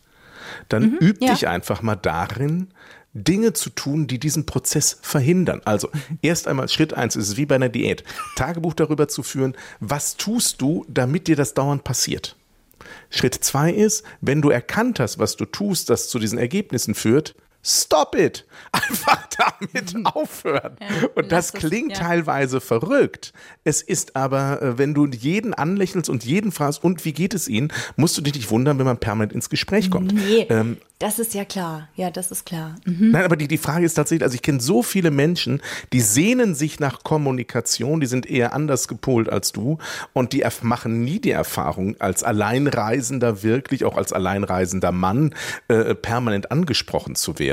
dann 0.69 0.98
üb 1.00 1.22
ja. 1.22 1.33
dich 1.33 1.48
einfach 1.48 1.81
mal 1.81 1.95
darin, 1.95 2.69
Dinge 3.13 3.53
zu 3.53 3.70
tun, 3.70 4.08
die 4.08 4.20
diesen 4.20 4.46
Prozess 4.46 4.98
verhindern. 5.01 5.62
Also 5.65 5.89
erst 6.22 6.48
einmal 6.48 6.70
Schritt 6.70 6.93
eins 6.93 7.15
ist 7.15 7.29
es 7.29 7.38
wie 7.38 7.46
bei 7.46 7.55
einer 7.55 7.70
Diät. 7.70 8.03
Tagebuch 8.36 8.74
darüber 8.74 9.08
zu 9.08 9.24
führen, 9.24 9.55
was 9.79 10.17
tust 10.17 10.62
du, 10.62 10.86
damit 10.88 11.27
dir 11.27 11.36
das 11.36 11.53
dauernd 11.53 11.84
passiert. 11.84 12.36
Schritt 13.10 13.36
zwei 13.36 13.72
ist, 13.72 14.03
wenn 14.22 14.41
du 14.41 14.50
erkannt 14.50 15.00
hast, 15.00 15.20
was 15.20 15.36
du 15.36 15.46
tust, 15.46 15.89
das 15.89 16.10
zu 16.10 16.20
diesen 16.20 16.38
Ergebnissen 16.38 16.96
führt, 16.96 17.36
stop 17.63 18.15
it. 18.15 18.46
Einfach 18.72 19.27
damit 19.38 19.96
aufhören. 20.05 20.75
Und 21.15 21.32
das 21.32 21.53
lass 21.53 21.63
es, 21.63 21.70
klingt 21.70 21.98
ja. 21.98 22.03
teilweise 22.03 22.62
verrückt. 22.62 23.34
Es 23.63 23.82
ist 23.82 24.15
aber, 24.15 24.62
äh, 24.62 24.77
wenn 24.77 24.93
du 24.93 25.08
jeden 25.08 25.53
anlächelst 25.53 26.10
und 26.10 26.24
jeden 26.24 26.51
fragst, 26.51 26.84
und 26.84 27.05
wie 27.05 27.13
geht 27.13 27.34
es 27.34 27.48
ihnen, 27.48 27.72
musst 27.96 28.17
du 28.17 28.22
dich 28.22 28.34
nicht 28.36 28.50
wundern, 28.50 28.79
wenn 28.79 28.86
man 28.86 28.98
permanent 28.98 29.34
ins 29.34 29.50
Gespräch 29.50 29.89
kommt. 29.89 30.13
Nee, 30.13 30.48
Ähm, 30.50 30.77
das 31.03 31.20
ist 31.20 31.34
ja 31.34 31.43
klar. 31.43 31.89
Ja, 31.96 32.12
das 32.12 32.32
ist 32.32 32.46
klar. 32.46 32.75
Mhm. 32.86 33.12
Nein, 33.12 33.25
aber 33.25 33.36
die, 33.36 33.50
die 33.50 33.58
Frage 33.58 33.86
ist 33.86 33.96
tatsächlich, 33.96 34.24
also 34.24 34.36
ich 34.36 34.41
kenne 34.41 34.62
so 34.62 34.82
viele 34.82 35.12
Menschen, 35.12 35.62
die 35.91 36.00
sehnen 36.00 36.55
sich 36.55 36.79
nach 36.79 37.03
Kommunikation, 37.03 38.00
die 38.00 38.08
sind 38.08 38.25
eher 38.25 38.53
anders 38.53 38.88
gepolt 38.88 39.27
als 39.27 39.51
du 39.51 39.79
und 40.13 40.32
die 40.32 40.46
machen 40.62 41.03
nie 41.03 41.20
die 41.20 41.32
Erfahrung, 41.32 42.00
als 42.00 42.24
Alleinreisender 42.24 43.43
wirklich, 43.43 43.84
auch 43.84 43.98
als 43.98 44.13
alleinreisender 44.13 44.93
Mann, 44.93 45.36
äh, 45.67 45.93
permanent 45.93 46.51
angesprochen 46.51 47.15
zu 47.15 47.38
werden. 47.38 47.52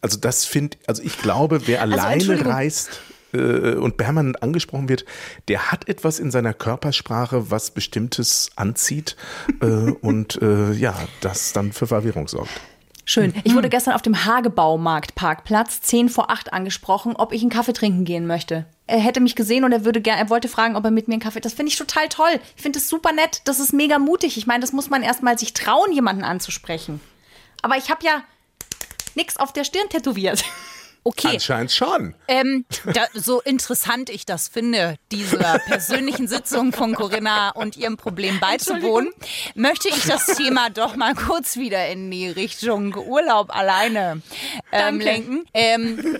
Also 0.00 0.18
das 0.18 0.44
finde, 0.44 0.76
also 0.86 1.02
ich 1.02 1.18
glaube, 1.18 1.66
wer 1.66 1.82
alleine 1.82 2.32
Also 2.32 2.44
reist, 2.48 3.00
äh, 3.32 3.74
und 3.74 3.96
permanent 3.96 4.42
angesprochen 4.42 4.88
wird, 4.88 5.04
der 5.48 5.72
hat 5.72 5.88
etwas 5.88 6.18
in 6.18 6.30
seiner 6.30 6.54
Körpersprache, 6.54 7.50
was 7.50 7.70
Bestimmtes 7.70 8.50
anzieht 8.56 9.16
äh, 9.60 9.66
und 10.00 10.40
äh, 10.42 10.72
ja, 10.72 10.94
das 11.20 11.52
dann 11.52 11.72
für 11.72 11.86
Verwirrung 11.86 12.28
sorgt. 12.28 12.60
Schön. 13.04 13.34
Ich 13.42 13.54
wurde 13.54 13.68
gestern 13.68 13.94
auf 13.94 14.02
dem 14.02 14.24
Hagebaumarkt-Parkplatz 14.24 15.80
10 15.80 16.08
vor 16.08 16.30
8 16.30 16.52
angesprochen, 16.52 17.16
ob 17.16 17.32
ich 17.32 17.42
einen 17.42 17.50
Kaffee 17.50 17.72
trinken 17.72 18.04
gehen 18.04 18.28
möchte. 18.28 18.64
Er 18.86 19.00
hätte 19.00 19.20
mich 19.20 19.34
gesehen 19.34 19.64
und 19.64 19.72
er 19.72 19.84
würde 19.84 20.00
gerne, 20.00 20.20
er 20.20 20.30
wollte 20.30 20.48
fragen, 20.48 20.76
ob 20.76 20.84
er 20.84 20.92
mit 20.92 21.08
mir 21.08 21.14
einen 21.14 21.22
Kaffee. 21.22 21.40
Das 21.40 21.52
finde 21.52 21.70
ich 21.70 21.78
total 21.78 22.08
toll. 22.08 22.38
Ich 22.56 22.62
finde 22.62 22.78
das 22.78 22.88
super 22.88 23.12
nett. 23.12 23.42
Das 23.44 23.58
ist 23.58 23.72
mega 23.72 23.98
mutig. 23.98 24.36
Ich 24.36 24.46
meine, 24.46 24.60
das 24.60 24.72
muss 24.72 24.88
man 24.88 25.02
erstmal 25.02 25.36
sich 25.36 25.52
trauen, 25.52 25.92
jemanden 25.92 26.22
anzusprechen. 26.22 27.00
Aber 27.60 27.76
ich 27.76 27.90
habe 27.90 28.04
ja 28.04 28.22
nix 29.14 29.36
auf 29.36 29.52
der 29.52 29.64
Stirn 29.64 29.88
tätowiert. 29.88 30.44
Okay. 31.04 31.30
Anscheinend 31.32 31.72
schon. 31.72 32.14
Ähm, 32.28 32.64
da, 32.94 33.06
so 33.12 33.40
interessant 33.40 34.08
ich 34.08 34.24
das 34.24 34.46
finde, 34.46 34.96
dieser 35.10 35.58
persönlichen 35.66 36.28
Sitzung 36.28 36.72
von 36.72 36.94
Corinna 36.94 37.50
und 37.50 37.76
ihrem 37.76 37.96
Problem 37.96 38.38
beizuwohnen, 38.38 39.10
möchte 39.56 39.88
ich 39.88 40.04
das 40.04 40.26
Thema 40.26 40.70
doch 40.70 40.94
mal 40.94 41.14
kurz 41.14 41.56
wieder 41.56 41.88
in 41.88 42.08
die 42.12 42.28
Richtung 42.28 42.94
Urlaub 42.94 43.54
alleine 43.54 44.22
ähm, 44.70 45.00
Danke. 45.00 45.04
lenken. 45.04 45.44
Ähm, 45.54 46.18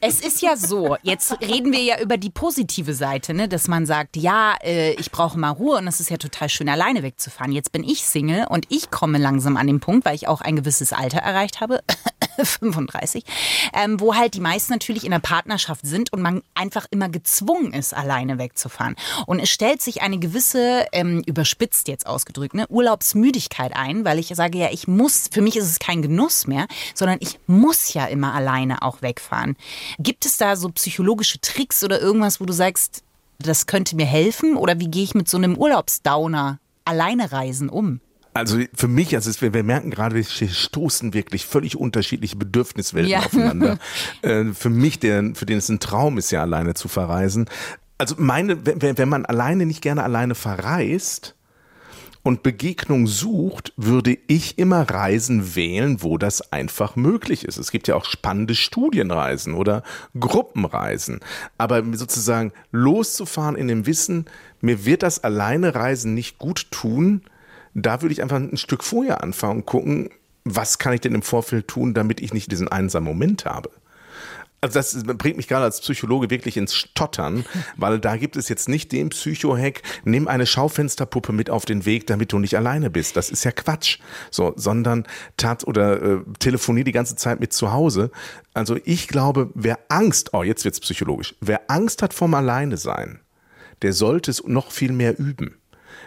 es 0.00 0.20
ist 0.20 0.40
ja 0.40 0.56
so, 0.56 0.96
jetzt 1.02 1.38
reden 1.42 1.72
wir 1.72 1.82
ja 1.82 2.00
über 2.00 2.16
die 2.16 2.30
positive 2.30 2.94
Seite, 2.94 3.34
ne, 3.34 3.46
dass 3.46 3.68
man 3.68 3.84
sagt, 3.84 4.16
ja, 4.16 4.54
äh, 4.62 4.92
ich 4.94 5.10
brauche 5.10 5.38
mal 5.38 5.50
Ruhe 5.50 5.76
und 5.76 5.86
es 5.86 6.00
ist 6.00 6.08
ja 6.08 6.16
total 6.16 6.48
schön, 6.48 6.70
alleine 6.70 7.02
wegzufahren. 7.02 7.52
Jetzt 7.52 7.72
bin 7.72 7.84
ich 7.84 8.04
Single 8.04 8.46
und 8.48 8.64
ich 8.70 8.90
komme 8.90 9.18
langsam 9.18 9.58
an 9.58 9.66
den 9.66 9.80
Punkt, 9.80 10.06
weil 10.06 10.14
ich 10.14 10.28
auch 10.28 10.40
ein 10.40 10.56
gewisses 10.56 10.94
Alter 10.94 11.18
erreicht 11.18 11.60
habe, 11.60 11.80
35, 12.42 13.24
ähm, 13.72 14.00
wo 14.00 14.14
halt 14.14 14.34
die 14.34 14.40
meisten 14.40 14.72
natürlich 14.72 15.04
in 15.04 15.10
der 15.10 15.18
Partnerschaft 15.18 15.86
sind 15.86 16.12
und 16.12 16.22
man 16.22 16.42
einfach 16.54 16.86
immer 16.90 17.08
gezwungen 17.08 17.72
ist, 17.72 17.94
alleine 17.94 18.38
wegzufahren. 18.38 18.96
Und 19.26 19.40
es 19.40 19.50
stellt 19.50 19.82
sich 19.82 20.02
eine 20.02 20.18
gewisse, 20.18 20.86
ähm, 20.92 21.22
überspitzt 21.26 21.88
jetzt 21.88 22.06
ausgedrückt, 22.06 22.54
ne, 22.54 22.66
Urlaubsmüdigkeit 22.68 23.74
ein, 23.76 24.04
weil 24.04 24.18
ich 24.18 24.28
sage 24.28 24.58
ja, 24.58 24.68
ich 24.70 24.88
muss, 24.88 25.28
für 25.32 25.42
mich 25.42 25.56
ist 25.56 25.70
es 25.70 25.78
kein 25.78 26.02
Genuss 26.02 26.46
mehr, 26.46 26.66
sondern 26.94 27.18
ich 27.20 27.38
muss 27.46 27.92
ja 27.94 28.06
immer 28.06 28.34
alleine 28.34 28.82
auch 28.82 29.02
wegfahren. 29.02 29.56
Gibt 29.98 30.26
es 30.26 30.36
da 30.36 30.56
so 30.56 30.68
psychologische 30.70 31.40
Tricks 31.40 31.84
oder 31.84 32.00
irgendwas, 32.00 32.40
wo 32.40 32.44
du 32.44 32.52
sagst, 32.52 33.02
das 33.38 33.66
könnte 33.66 33.96
mir 33.96 34.06
helfen? 34.06 34.56
Oder 34.56 34.78
wie 34.80 34.88
gehe 34.88 35.04
ich 35.04 35.14
mit 35.14 35.28
so 35.28 35.36
einem 35.36 35.56
Urlaubsdowner 35.56 36.58
alleine 36.84 37.32
reisen 37.32 37.68
um? 37.68 38.00
Also 38.34 38.58
für 38.74 38.88
mich, 38.88 39.14
also 39.14 39.30
wir, 39.40 39.54
wir 39.54 39.62
merken 39.62 39.90
gerade, 39.90 40.16
wir 40.16 40.24
stoßen 40.24 41.14
wirklich 41.14 41.46
völlig 41.46 41.76
unterschiedliche 41.76 42.36
Bedürfniswelten 42.36 43.10
Ja. 43.10 43.20
aufeinander. 43.20 43.78
äh, 44.22 44.46
für 44.52 44.70
mich, 44.70 44.98
der, 44.98 45.30
für 45.34 45.46
den 45.46 45.58
es 45.58 45.68
ein 45.68 45.78
Traum 45.78 46.18
ist, 46.18 46.32
ja 46.32 46.42
alleine 46.42 46.74
zu 46.74 46.88
verreisen. 46.88 47.48
Also 47.96 48.16
meine, 48.18 48.66
wenn, 48.66 48.98
wenn 48.98 49.08
man 49.08 49.24
alleine 49.24 49.66
nicht 49.66 49.82
gerne 49.82 50.02
alleine 50.02 50.34
verreist 50.34 51.36
und 52.24 52.42
Begegnung 52.42 53.06
sucht, 53.06 53.72
würde 53.76 54.18
ich 54.26 54.58
immer 54.58 54.90
Reisen 54.90 55.54
wählen, 55.54 56.02
wo 56.02 56.18
das 56.18 56.52
einfach 56.52 56.96
möglich 56.96 57.44
ist. 57.44 57.56
Es 57.56 57.70
gibt 57.70 57.86
ja 57.86 57.94
auch 57.94 58.04
spannende 58.04 58.56
Studienreisen 58.56 59.54
oder 59.54 59.84
Gruppenreisen. 60.18 61.20
Aber 61.56 61.84
sozusagen 61.92 62.52
loszufahren 62.72 63.54
in 63.54 63.68
dem 63.68 63.86
Wissen, 63.86 64.24
mir 64.60 64.84
wird 64.84 65.04
das 65.04 65.22
alleine 65.22 65.74
Reisen 65.76 66.14
nicht 66.14 66.38
gut 66.38 66.70
tun, 66.72 67.22
da 67.74 68.02
würde 68.02 68.12
ich 68.12 68.22
einfach 68.22 68.36
ein 68.36 68.56
Stück 68.56 68.84
vorher 68.84 69.22
anfangen 69.22 69.60
und 69.60 69.66
gucken, 69.66 70.10
was 70.44 70.78
kann 70.78 70.92
ich 70.92 71.00
denn 71.00 71.14
im 71.14 71.22
Vorfeld 71.22 71.68
tun, 71.68 71.94
damit 71.94 72.20
ich 72.20 72.32
nicht 72.32 72.52
diesen 72.52 72.68
einsamen 72.68 73.08
Moment 73.08 73.44
habe. 73.44 73.70
Also 74.60 74.78
das 74.78 75.04
bringt 75.04 75.36
mich 75.36 75.46
gerade 75.46 75.64
als 75.64 75.82
Psychologe 75.82 76.30
wirklich 76.30 76.56
ins 76.56 76.74
Stottern, 76.74 77.44
weil 77.76 77.98
da 77.98 78.16
gibt 78.16 78.36
es 78.36 78.48
jetzt 78.48 78.66
nicht 78.66 78.92
den 78.92 79.10
Psycho-Hack, 79.10 79.82
nimm 80.04 80.26
eine 80.26 80.46
Schaufensterpuppe 80.46 81.32
mit 81.32 81.50
auf 81.50 81.66
den 81.66 81.84
Weg, 81.84 82.06
damit 82.06 82.32
du 82.32 82.38
nicht 82.38 82.56
alleine 82.56 82.88
bist. 82.88 83.16
Das 83.16 83.28
ist 83.28 83.44
ja 83.44 83.52
Quatsch. 83.52 83.98
So, 84.30 84.54
sondern 84.56 85.06
tat 85.36 85.66
oder 85.66 86.02
äh, 86.02 86.18
telefonier 86.38 86.84
die 86.84 86.92
ganze 86.92 87.14
Zeit 87.16 87.40
mit 87.40 87.52
zu 87.52 87.72
Hause. 87.72 88.10
Also 88.54 88.78
ich 88.84 89.08
glaube, 89.08 89.50
wer 89.54 89.78
Angst, 89.88 90.32
oh, 90.32 90.42
jetzt 90.42 90.64
wird's 90.64 90.80
psychologisch, 90.80 91.34
wer 91.40 91.70
Angst 91.70 92.00
hat 92.00 92.14
vom 92.14 92.32
Alleine 92.32 92.78
sein, 92.78 93.20
der 93.82 93.92
sollte 93.92 94.30
es 94.30 94.42
noch 94.46 94.70
viel 94.70 94.92
mehr 94.92 95.18
üben. 95.18 95.56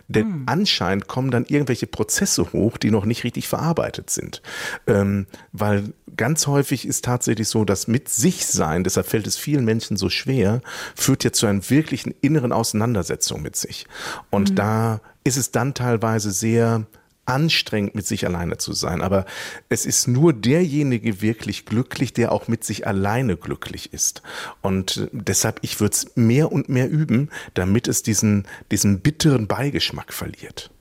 Denn 0.09 0.43
anscheinend 0.45 1.07
kommen 1.07 1.31
dann 1.31 1.45
irgendwelche 1.45 1.87
Prozesse 1.87 2.53
hoch, 2.53 2.77
die 2.77 2.91
noch 2.91 3.05
nicht 3.05 3.23
richtig 3.23 3.47
verarbeitet 3.47 4.09
sind. 4.09 4.41
Ähm, 4.87 5.27
weil 5.51 5.93
ganz 6.15 6.47
häufig 6.47 6.87
ist 6.87 7.03
tatsächlich 7.03 7.49
so, 7.49 7.65
dass 7.65 7.87
mit 7.87 8.07
sich 8.07 8.45
sein, 8.45 8.83
deshalb 8.83 9.07
fällt 9.07 9.27
es 9.27 9.37
vielen 9.37 9.65
Menschen 9.65 9.97
so 9.97 10.09
schwer, 10.09 10.61
führt 10.95 11.23
ja 11.23 11.31
zu 11.33 11.45
einer 11.45 11.69
wirklichen 11.69 12.13
inneren 12.21 12.53
Auseinandersetzung 12.53 13.41
mit 13.41 13.55
sich. 13.57 13.85
Und 14.29 14.57
da 14.57 15.01
ist 15.25 15.37
es 15.37 15.51
dann 15.51 15.73
teilweise 15.73 16.31
sehr 16.31 16.85
anstrengend, 17.27 17.95
mit 17.95 18.07
sich 18.07 18.25
alleine 18.25 18.57
zu 18.57 18.73
sein. 18.73 19.01
Aber 19.01 19.25
es 19.69 19.85
ist 19.85 20.07
nur 20.07 20.33
derjenige 20.33 21.21
wirklich 21.21 21.65
glücklich, 21.65 22.13
der 22.13 22.31
auch 22.31 22.47
mit 22.47 22.63
sich 22.63 22.87
alleine 22.87 23.37
glücklich 23.37 23.93
ist. 23.93 24.21
Und 24.61 25.09
deshalb, 25.11 25.59
ich 25.61 25.79
würde 25.79 25.93
es 25.93 26.15
mehr 26.15 26.51
und 26.51 26.69
mehr 26.69 26.89
üben, 26.89 27.29
damit 27.53 27.87
es 27.87 28.03
diesen, 28.03 28.47
diesen 28.71 29.01
bitteren 29.01 29.47
Beigeschmack 29.47 30.13
verliert. 30.13 30.71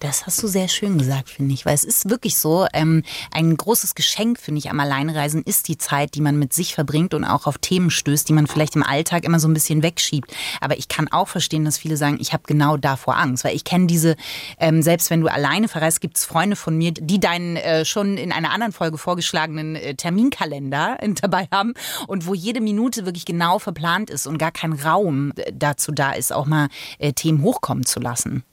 Das 0.00 0.26
hast 0.26 0.40
du 0.42 0.46
sehr 0.46 0.68
schön 0.68 0.96
gesagt, 0.96 1.28
finde 1.28 1.54
ich, 1.54 1.66
weil 1.66 1.74
es 1.74 1.82
ist 1.82 2.08
wirklich 2.08 2.38
so, 2.38 2.66
ähm, 2.72 3.02
ein 3.32 3.56
großes 3.56 3.96
Geschenk, 3.96 4.38
finde 4.38 4.60
ich, 4.60 4.70
am 4.70 4.78
Alleinreisen 4.78 5.42
ist 5.42 5.66
die 5.66 5.76
Zeit, 5.76 6.14
die 6.14 6.20
man 6.20 6.38
mit 6.38 6.52
sich 6.52 6.74
verbringt 6.74 7.14
und 7.14 7.24
auch 7.24 7.48
auf 7.48 7.58
Themen 7.58 7.90
stößt, 7.90 8.28
die 8.28 8.32
man 8.32 8.46
vielleicht 8.46 8.76
im 8.76 8.84
Alltag 8.84 9.24
immer 9.24 9.40
so 9.40 9.48
ein 9.48 9.54
bisschen 9.54 9.82
wegschiebt. 9.82 10.32
Aber 10.60 10.78
ich 10.78 10.86
kann 10.86 11.08
auch 11.08 11.26
verstehen, 11.26 11.64
dass 11.64 11.78
viele 11.78 11.96
sagen, 11.96 12.18
ich 12.20 12.32
habe 12.32 12.44
genau 12.46 12.76
davor 12.76 13.16
Angst, 13.16 13.42
weil 13.42 13.56
ich 13.56 13.64
kenne 13.64 13.88
diese, 13.88 14.14
ähm, 14.60 14.82
selbst 14.82 15.10
wenn 15.10 15.20
du 15.20 15.26
alleine 15.26 15.66
verreist, 15.66 16.00
gibt 16.00 16.16
es 16.16 16.24
Freunde 16.24 16.54
von 16.54 16.78
mir, 16.78 16.92
die 16.92 17.18
deinen 17.18 17.56
äh, 17.56 17.84
schon 17.84 18.18
in 18.18 18.30
einer 18.30 18.52
anderen 18.52 18.72
Folge 18.72 18.98
vorgeschlagenen 18.98 19.74
äh, 19.74 19.96
Terminkalender 19.96 20.98
dabei 21.20 21.48
haben 21.50 21.74
und 22.06 22.26
wo 22.26 22.34
jede 22.34 22.60
Minute 22.60 23.04
wirklich 23.04 23.24
genau 23.24 23.58
verplant 23.58 24.10
ist 24.10 24.28
und 24.28 24.38
gar 24.38 24.52
kein 24.52 24.74
Raum 24.74 25.32
äh, 25.36 25.52
dazu 25.52 25.90
da 25.90 26.12
ist, 26.12 26.32
auch 26.32 26.46
mal 26.46 26.68
äh, 27.00 27.12
Themen 27.12 27.42
hochkommen 27.42 27.84
zu 27.84 27.98
lassen. 27.98 28.44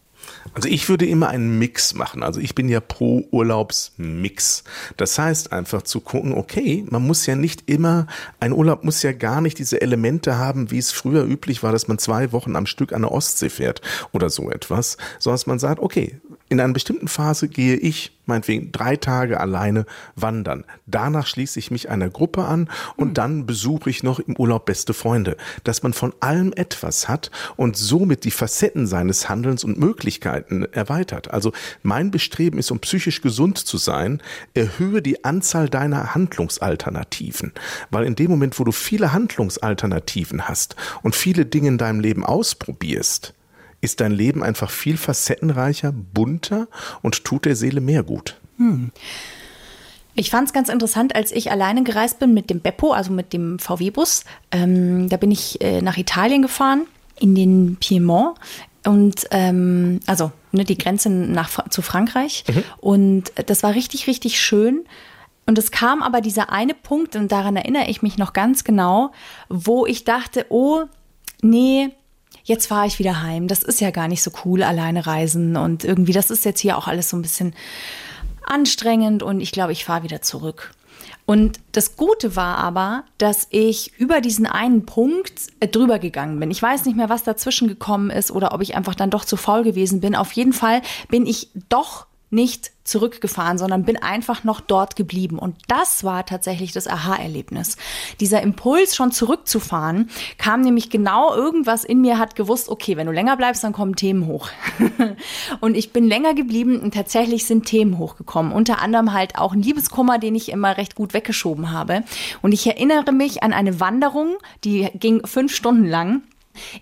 Also 0.54 0.70
ich 0.70 0.88
würde 0.88 1.06
immer 1.06 1.28
einen 1.28 1.60
Mix 1.60 1.94
machen. 1.94 2.24
Also 2.24 2.40
ich 2.40 2.56
bin 2.56 2.70
ja 2.70 2.80
pro 2.80 3.28
Urlaubsmix. 3.32 4.64
Das 4.96 5.20
heißt 5.20 5.52
einfach 5.52 5.82
zu 5.82 6.00
gucken, 6.00 6.34
okay, 6.34 6.86
man 6.90 7.06
muss 7.06 7.26
ja 7.26 7.36
nicht 7.36 7.70
immer, 7.70 8.08
ein 8.40 8.54
Urlaub 8.54 8.84
muss 8.84 9.04
ja 9.04 9.12
gar 9.12 9.42
nicht 9.42 9.60
diese 9.60 9.82
Elemente 9.82 10.38
haben, 10.38 10.72
wie 10.72 10.78
es 10.78 10.92
früher 10.92 11.26
üblich 11.26 11.62
war, 11.64 11.72
dass 11.72 11.88
man 11.88 11.98
zwei 11.98 12.32
Wochen 12.32 12.56
am 12.56 12.66
Stück 12.66 12.94
an 12.94 13.02
der 13.02 13.12
Ostsee 13.12 13.50
fährt 13.50 13.82
oder 14.14 14.30
so 14.30 14.50
etwas, 14.50 14.98
sondern 15.20 15.36
dass 15.36 15.48
man 15.48 15.60
sagt, 15.60 15.82
okay, 15.82 16.20
in 16.50 16.60
einer 16.60 16.74
bestimmten 16.74 17.08
Phase 17.08 17.48
gehe 17.48 17.76
ich 17.76 18.12
meinetwegen 18.26 18.72
drei 18.72 18.96
Tage 18.96 19.40
alleine 19.40 19.86
wandern. 20.16 20.64
Danach 20.88 21.28
schließe 21.28 21.60
ich 21.60 21.72
mich 21.72 21.90
einer 21.90 22.10
Gruppe 22.10 22.46
an 22.46 22.70
und 22.96 23.18
dann 23.18 23.46
besuche 23.46 23.90
ich 23.90 24.04
noch 24.04 24.20
im 24.20 24.36
Urlaub 24.36 24.66
beste 24.66 24.94
Freunde. 24.94 25.38
Dass 25.64 25.84
man 25.84 25.94
von 25.94 26.14
allem 26.22 26.54
etwas 26.56 27.08
hat 27.08 27.32
und 27.56 27.78
somit 27.78 28.24
die 28.24 28.32
Facetten 28.32 28.88
seines 28.88 29.30
Handelns 29.30 29.64
und 29.64 29.80
Möglichkeiten 29.80 30.66
erweitert. 30.72 31.32
Also 31.32 31.52
mein 31.84 32.12
Bestreben 32.12 32.60
ist, 32.60 32.72
um 32.72 32.80
psychisch 32.80 33.22
gesund 33.22 33.58
zu 33.58 33.78
sein, 33.78 34.22
erhöhe 34.54 35.02
die 35.02 35.24
Anzahl 35.24 35.70
deiner 35.70 36.16
Handlungsalternativen. 36.16 37.54
Weil 37.92 38.06
in 38.06 38.16
dem 38.16 38.32
Moment, 38.32 38.60
wo 38.60 38.64
du 38.64 38.72
viele 38.72 39.14
Handlungsalternativen 39.14 40.48
hast 40.48 40.76
und 41.04 41.16
viele 41.16 41.46
Dinge 41.46 41.70
in 41.70 41.78
deinem 41.78 42.00
Leben 42.00 42.24
ausprobierst, 42.24 43.35
ist 43.86 44.02
dein 44.02 44.12
Leben 44.12 44.44
einfach 44.44 44.70
viel 44.70 44.98
facettenreicher, 44.98 45.94
bunter 45.94 46.68
und 47.02 47.24
tut 47.24 47.46
der 47.46 47.56
Seele 47.56 47.80
mehr 47.80 48.04
gut. 48.04 48.36
Ich 50.16 50.30
fand 50.30 50.48
es 50.48 50.54
ganz 50.54 50.70
interessant, 50.70 51.16
als 51.16 51.32
ich 51.32 51.52
alleine 51.52 51.84
gereist 51.84 52.20
bin 52.20 52.34
mit 52.34 52.50
dem 52.50 52.62
Beppo, 52.62 52.94
also 52.94 53.12
mit 53.12 53.34
dem 53.34 53.60
VW-Bus. 53.60 54.24
Ähm, 54.52 55.10
da 55.10 55.18
bin 55.18 55.32
ich 55.32 55.62
äh, 55.62 55.82
nach 55.82 55.98
Italien 55.98 56.42
gefahren, 56.42 56.88
in 57.20 57.36
den 57.36 57.78
Piemont. 57.78 58.38
Und 58.86 59.26
ähm, 59.32 60.00
also 60.06 60.32
ne, 60.52 60.64
die 60.64 60.78
Grenze 60.78 61.10
nach, 61.10 61.70
zu 61.70 61.82
Frankreich. 61.82 62.46
Und 62.78 63.34
das 63.48 63.64
war 63.64 63.74
richtig, 63.74 64.08
richtig 64.08 64.40
schön. 64.40 64.86
Und 65.46 65.58
es 65.58 65.72
kam 65.72 66.02
aber 66.02 66.22
dieser 66.22 66.52
eine 66.52 66.74
Punkt, 66.74 67.16
und 67.16 67.32
daran 67.32 67.56
erinnere 67.56 67.88
ich 67.88 68.02
mich 68.02 68.18
noch 68.18 68.34
ganz 68.34 68.64
genau, 68.64 69.12
wo 69.50 69.86
ich 69.86 70.06
dachte, 70.06 70.46
oh, 70.50 70.84
nee, 71.42 71.90
jetzt 72.46 72.68
fahre 72.68 72.88
ich 72.88 73.00
wieder 73.00 73.22
heim. 73.22 73.48
Das 73.48 73.62
ist 73.64 73.82
ja 73.82 73.92
gar 73.92 74.08
nicht 74.08 74.24
so 74.24 74.32
cool, 74.46 74.64
alleine 74.64 75.06
reisen. 75.06 75.58
Und 75.58 75.84
irgendwie, 75.84 76.14
das 76.14 76.32
ist 76.32 76.46
jetzt 76.46 76.62
hier 76.62 76.78
auch 76.78 76.88
alles 76.88 77.10
so 77.10 77.18
ein 77.18 77.22
bisschen 77.22 77.54
anstrengend 78.46 79.24
und 79.24 79.42
ich 79.42 79.52
glaube, 79.52 79.74
ich 79.74 79.84
fahre 79.84 80.04
wieder 80.04 80.22
zurück. 80.22 80.72
Und 81.26 81.60
das 81.72 81.96
Gute 81.96 82.36
war 82.36 82.58
aber, 82.58 83.04
dass 83.18 83.48
ich 83.50 83.94
über 83.98 84.22
diesen 84.22 84.46
einen 84.46 84.86
Punkt 84.86 85.34
äh, 85.60 85.68
drüber 85.68 85.98
gegangen 85.98 86.40
bin. 86.40 86.52
Ich 86.52 86.62
weiß 86.62 86.86
nicht 86.86 86.96
mehr, 86.96 87.10
was 87.10 87.24
dazwischen 87.24 87.68
gekommen 87.68 88.12
ist 88.12 88.30
oder 88.30 88.54
ob 88.54 88.62
ich 88.62 88.76
einfach 88.76 88.94
dann 88.94 89.10
doch 89.10 89.26
zu 89.26 89.36
faul 89.36 89.64
gewesen 89.64 90.02
bin. 90.02 90.16
Auf 90.16 90.32
jeden 90.34 90.54
Fall 90.54 90.84
bin 91.10 91.26
ich 91.26 91.50
doch 91.68 92.06
nicht 92.30 92.72
zurückgefahren, 92.84 93.58
sondern 93.58 93.84
bin 93.84 93.98
einfach 93.98 94.44
noch 94.44 94.62
dort 94.62 94.96
geblieben. 94.96 95.40
Und 95.40 95.56
das 95.68 96.04
war 96.04 96.26
tatsächlich 96.26 96.72
das 96.72 96.88
Aha-Erlebnis. 96.88 97.78
Dieser 98.20 98.42
Impuls, 98.42 98.96
schon 98.96 99.12
zurückzufahren, 99.12 100.10
kam 100.38 100.62
nämlich 100.62 100.90
genau 100.90 101.34
irgendwas 101.34 101.84
in 101.84 102.02
mir, 102.02 102.20
hat 102.20 102.36
gewusst, 102.36 102.70
okay, 102.70 102.96
wenn 102.96 103.08
du 103.08 103.14
länger 103.14 103.38
bleibst, 103.38 103.64
dann 103.64 103.74
kommen 103.74 103.96
Themen 103.96 104.28
hoch. 104.28 104.50
und 105.62 105.76
ich 105.76 105.94
bin 105.94 106.08
länger 106.08 106.36
geblieben 106.36 106.80
und 106.80 106.94
tatsächlich 106.94 107.46
sind 107.46 107.66
Themen 107.66 107.98
hochgekommen. 107.98 108.52
Unter 108.52 108.82
anderem 108.82 109.14
halt 109.14 109.38
auch 109.38 109.54
ein 109.54 109.64
Liebeskummer, 109.64 110.20
den 110.20 110.36
ich 110.36 110.50
immer 110.50 110.78
recht 110.78 110.96
gut 110.96 111.14
weggeschoben 111.14 111.72
habe. 111.72 112.04
Und 112.44 112.52
ich 112.52 112.68
erinnere 112.68 113.12
mich 113.12 113.42
an 113.42 113.54
eine 113.54 113.80
Wanderung, 113.80 114.38
die 114.64 114.90
ging 114.94 115.26
fünf 115.26 115.56
Stunden 115.56 115.86
lang 115.86 116.22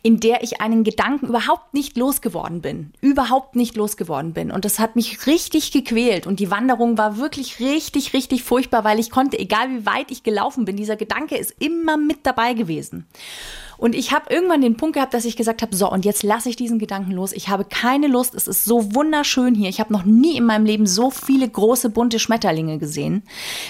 in 0.01 0.19
der 0.19 0.43
ich 0.43 0.61
einen 0.61 0.83
Gedanken 0.83 1.27
überhaupt 1.27 1.73
nicht 1.73 1.97
losgeworden 1.97 2.61
bin. 2.61 2.91
Überhaupt 3.01 3.55
nicht 3.55 3.75
losgeworden 3.75 4.33
bin. 4.33 4.51
Und 4.51 4.65
das 4.65 4.79
hat 4.79 4.95
mich 4.95 5.27
richtig 5.27 5.71
gequält. 5.71 6.27
Und 6.27 6.39
die 6.39 6.51
Wanderung 6.51 6.97
war 6.97 7.17
wirklich 7.17 7.59
richtig, 7.59 8.13
richtig 8.13 8.43
furchtbar, 8.43 8.83
weil 8.83 8.99
ich 8.99 9.11
konnte, 9.11 9.37
egal 9.39 9.69
wie 9.69 9.85
weit 9.85 10.11
ich 10.11 10.23
gelaufen 10.23 10.65
bin, 10.65 10.75
dieser 10.75 10.95
Gedanke 10.95 11.35
ist 11.37 11.55
immer 11.59 11.97
mit 11.97 12.25
dabei 12.25 12.53
gewesen. 12.53 13.05
Und 13.77 13.95
ich 13.95 14.13
habe 14.13 14.33
irgendwann 14.33 14.61
den 14.61 14.77
Punkt 14.77 14.95
gehabt, 14.95 15.13
dass 15.13 15.25
ich 15.25 15.35
gesagt 15.35 15.61
habe, 15.61 15.75
so, 15.75 15.91
und 15.91 16.05
jetzt 16.05 16.23
lasse 16.23 16.47
ich 16.47 16.55
diesen 16.55 16.79
Gedanken 16.79 17.11
los. 17.11 17.33
Ich 17.33 17.49
habe 17.49 17.65
keine 17.65 18.07
Lust. 18.07 18.33
Es 18.33 18.47
ist 18.47 18.65
so 18.65 18.95
wunderschön 18.95 19.55
hier. 19.55 19.69
Ich 19.69 19.79
habe 19.79 19.91
noch 19.91 20.05
nie 20.05 20.37
in 20.37 20.45
meinem 20.45 20.65
Leben 20.65 20.87
so 20.87 21.09
viele 21.09 21.49
große, 21.49 21.89
bunte 21.89 22.19
Schmetterlinge 22.19 22.77
gesehen. 22.77 23.23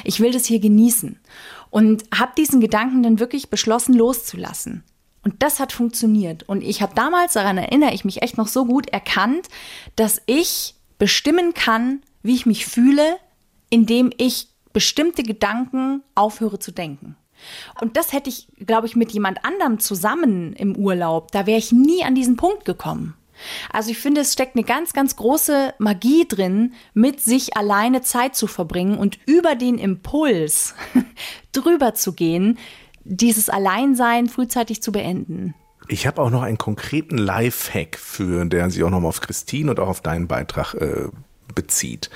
Ich 0.03 0.19
will 0.19 0.31
das 0.31 0.45
hier 0.45 0.59
genießen. 0.59 1.19
Und 1.69 2.03
habe 2.13 2.33
diesen 2.37 2.61
Gedanken 2.61 3.01
dann 3.01 3.19
wirklich 3.19 3.49
beschlossen 3.49 3.93
loszulassen. 3.93 4.83
Und 5.23 5.41
das 5.41 5.59
hat 5.59 5.71
funktioniert. 5.71 6.43
Und 6.43 6.63
ich 6.63 6.81
habe 6.81 6.95
damals, 6.95 7.33
daran 7.33 7.57
erinnere 7.57 7.93
ich 7.93 8.05
mich 8.05 8.21
echt 8.21 8.37
noch 8.37 8.47
so 8.47 8.65
gut, 8.65 8.89
erkannt, 8.89 9.47
dass 9.95 10.21
ich 10.25 10.75
bestimmen 10.97 11.53
kann, 11.53 12.01
wie 12.21 12.35
ich 12.35 12.45
mich 12.45 12.65
fühle, 12.65 13.17
indem 13.69 14.11
ich 14.17 14.47
bestimmte 14.73 15.23
Gedanken 15.23 16.03
aufhöre 16.15 16.59
zu 16.59 16.71
denken. 16.71 17.15
Und 17.81 17.97
das 17.97 18.13
hätte 18.13 18.29
ich, 18.29 18.47
glaube 18.65 18.87
ich, 18.87 18.95
mit 18.95 19.11
jemand 19.11 19.43
anderem 19.45 19.79
zusammen 19.79 20.53
im 20.53 20.75
Urlaub, 20.75 21.31
da 21.31 21.45
wäre 21.45 21.59
ich 21.59 21.71
nie 21.71 22.03
an 22.03 22.15
diesen 22.15 22.37
Punkt 22.37 22.65
gekommen. 22.65 23.15
Also 23.71 23.91
ich 23.91 23.97
finde, 23.97 24.21
es 24.21 24.33
steckt 24.33 24.55
eine 24.55 24.63
ganz, 24.63 24.93
ganz 24.93 25.15
große 25.15 25.73
Magie 25.77 26.25
drin, 26.27 26.73
mit 26.93 27.19
sich 27.19 27.57
alleine 27.57 28.01
Zeit 28.01 28.35
zu 28.35 28.47
verbringen 28.47 28.97
und 28.97 29.17
über 29.25 29.55
den 29.55 29.77
Impuls 29.77 30.75
drüber 31.51 31.93
zu 31.93 32.13
gehen, 32.13 32.57
dieses 33.05 33.49
Alleinsein 33.49 34.27
frühzeitig 34.27 34.81
zu 34.81 34.91
beenden. 34.91 35.53
Ich 35.87 36.07
habe 36.07 36.21
auch 36.21 36.29
noch 36.29 36.43
einen 36.43 36.57
konkreten 36.57 37.17
Lifehack 37.17 37.97
für, 37.97 38.45
der 38.45 38.69
sich 38.69 38.83
auch 38.83 38.89
nochmal 38.89 39.09
auf 39.09 39.21
Christine 39.21 39.71
und 39.71 39.79
auch 39.79 39.89
auf 39.89 40.01
deinen 40.01 40.27
Beitrag 40.27 40.73
äh, 40.75 41.09
bezieht. 41.53 42.09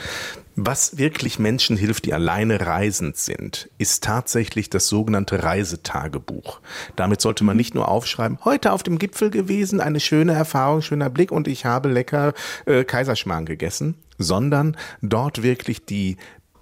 Was 0.59 0.97
wirklich 0.97 1.37
Menschen 1.37 1.77
hilft, 1.77 2.05
die 2.05 2.13
alleine 2.15 2.65
reisend 2.65 3.15
sind, 3.17 3.69
ist 3.77 4.03
tatsächlich 4.03 4.71
das 4.71 4.87
sogenannte 4.87 5.43
Reisetagebuch. 5.43 6.61
Damit 6.95 7.21
sollte 7.21 7.43
man 7.43 7.55
nicht 7.55 7.75
nur 7.75 7.89
aufschreiben, 7.89 8.39
heute 8.43 8.71
auf 8.71 8.81
dem 8.81 8.97
Gipfel 8.97 9.29
gewesen, 9.29 9.79
eine 9.81 9.99
schöne 9.99 10.33
Erfahrung, 10.33 10.81
schöner 10.81 11.11
Blick 11.11 11.31
und 11.31 11.47
ich 11.47 11.65
habe 11.65 11.89
lecker 11.89 12.33
äh, 12.65 12.83
Kaiserschmarrn 12.83 13.45
gegessen, 13.45 13.95
sondern 14.17 14.75
dort 15.03 15.43
wirklich 15.43 15.85
die 15.85 16.17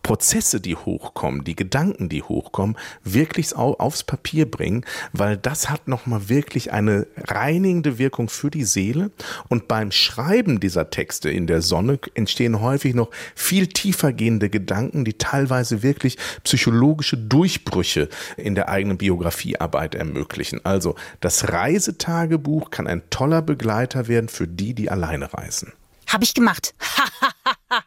Prozesse, 0.06 0.62
die 0.62 0.76
hochkommen, 0.76 1.44
die 1.44 1.56
Gedanken, 1.56 2.10
die 2.10 2.22
hochkommen, 2.22 2.78
wirklich 3.04 3.56
aufs 3.56 4.04
Papier 4.04 4.50
bringen, 4.50 4.86
weil 5.14 5.36
das 5.36 5.72
hat 5.72 5.88
nochmal 5.88 6.30
wirklich 6.30 6.72
eine 6.72 7.08
reinigende 7.18 7.98
Wirkung 7.98 8.30
für 8.30 8.52
die 8.52 8.66
Seele. 8.66 9.10
Und 9.50 9.68
beim 9.68 9.92
Schreiben 9.92 10.60
dieser 10.60 10.92
Texte 10.92 11.32
in 11.32 11.48
der 11.48 11.64
Sonne 11.64 11.98
entstehen 12.14 12.62
häufig 12.62 12.94
noch 12.94 13.10
viel 13.34 13.66
tiefer 13.66 14.14
gehende 14.14 14.52
Gedanken, 14.52 15.06
die 15.06 15.18
teilweise 15.18 15.82
wirklich 15.82 16.18
psychologische 16.44 17.18
Durchbrüche 17.18 18.08
in 18.38 18.54
der 18.54 18.70
eigenen 18.70 19.00
Biografiearbeit 19.00 19.96
ermöglichen. 19.96 20.64
Also 20.64 20.94
das 21.20 21.52
Reisetagebuch 21.52 22.70
kann 22.70 22.86
ein 22.86 23.02
toller 23.10 23.42
Begleiter 23.42 24.08
werden 24.08 24.30
für 24.30 24.48
die, 24.48 24.76
die 24.76 24.92
alleine 24.92 25.34
reisen. 25.34 25.74
Habe 26.06 26.26
ich 26.26 26.36
gemacht. 26.36 26.76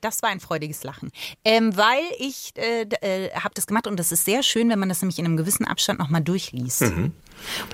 das 0.00 0.22
war 0.22 0.30
ein 0.30 0.40
freudiges 0.40 0.84
Lachen. 0.84 1.10
Ähm, 1.44 1.76
weil 1.76 2.02
ich 2.18 2.52
äh, 2.56 2.82
äh, 3.00 3.30
habe 3.34 3.54
das 3.54 3.66
gemacht 3.66 3.86
und 3.86 3.98
das 3.98 4.12
ist 4.12 4.24
sehr 4.24 4.42
schön, 4.42 4.68
wenn 4.68 4.78
man 4.78 4.88
das 4.88 5.02
nämlich 5.02 5.18
in 5.18 5.24
einem 5.24 5.36
gewissen 5.36 5.66
Abstand 5.66 5.98
nochmal 5.98 6.22
durchliest. 6.22 6.82
Mhm. 6.82 7.12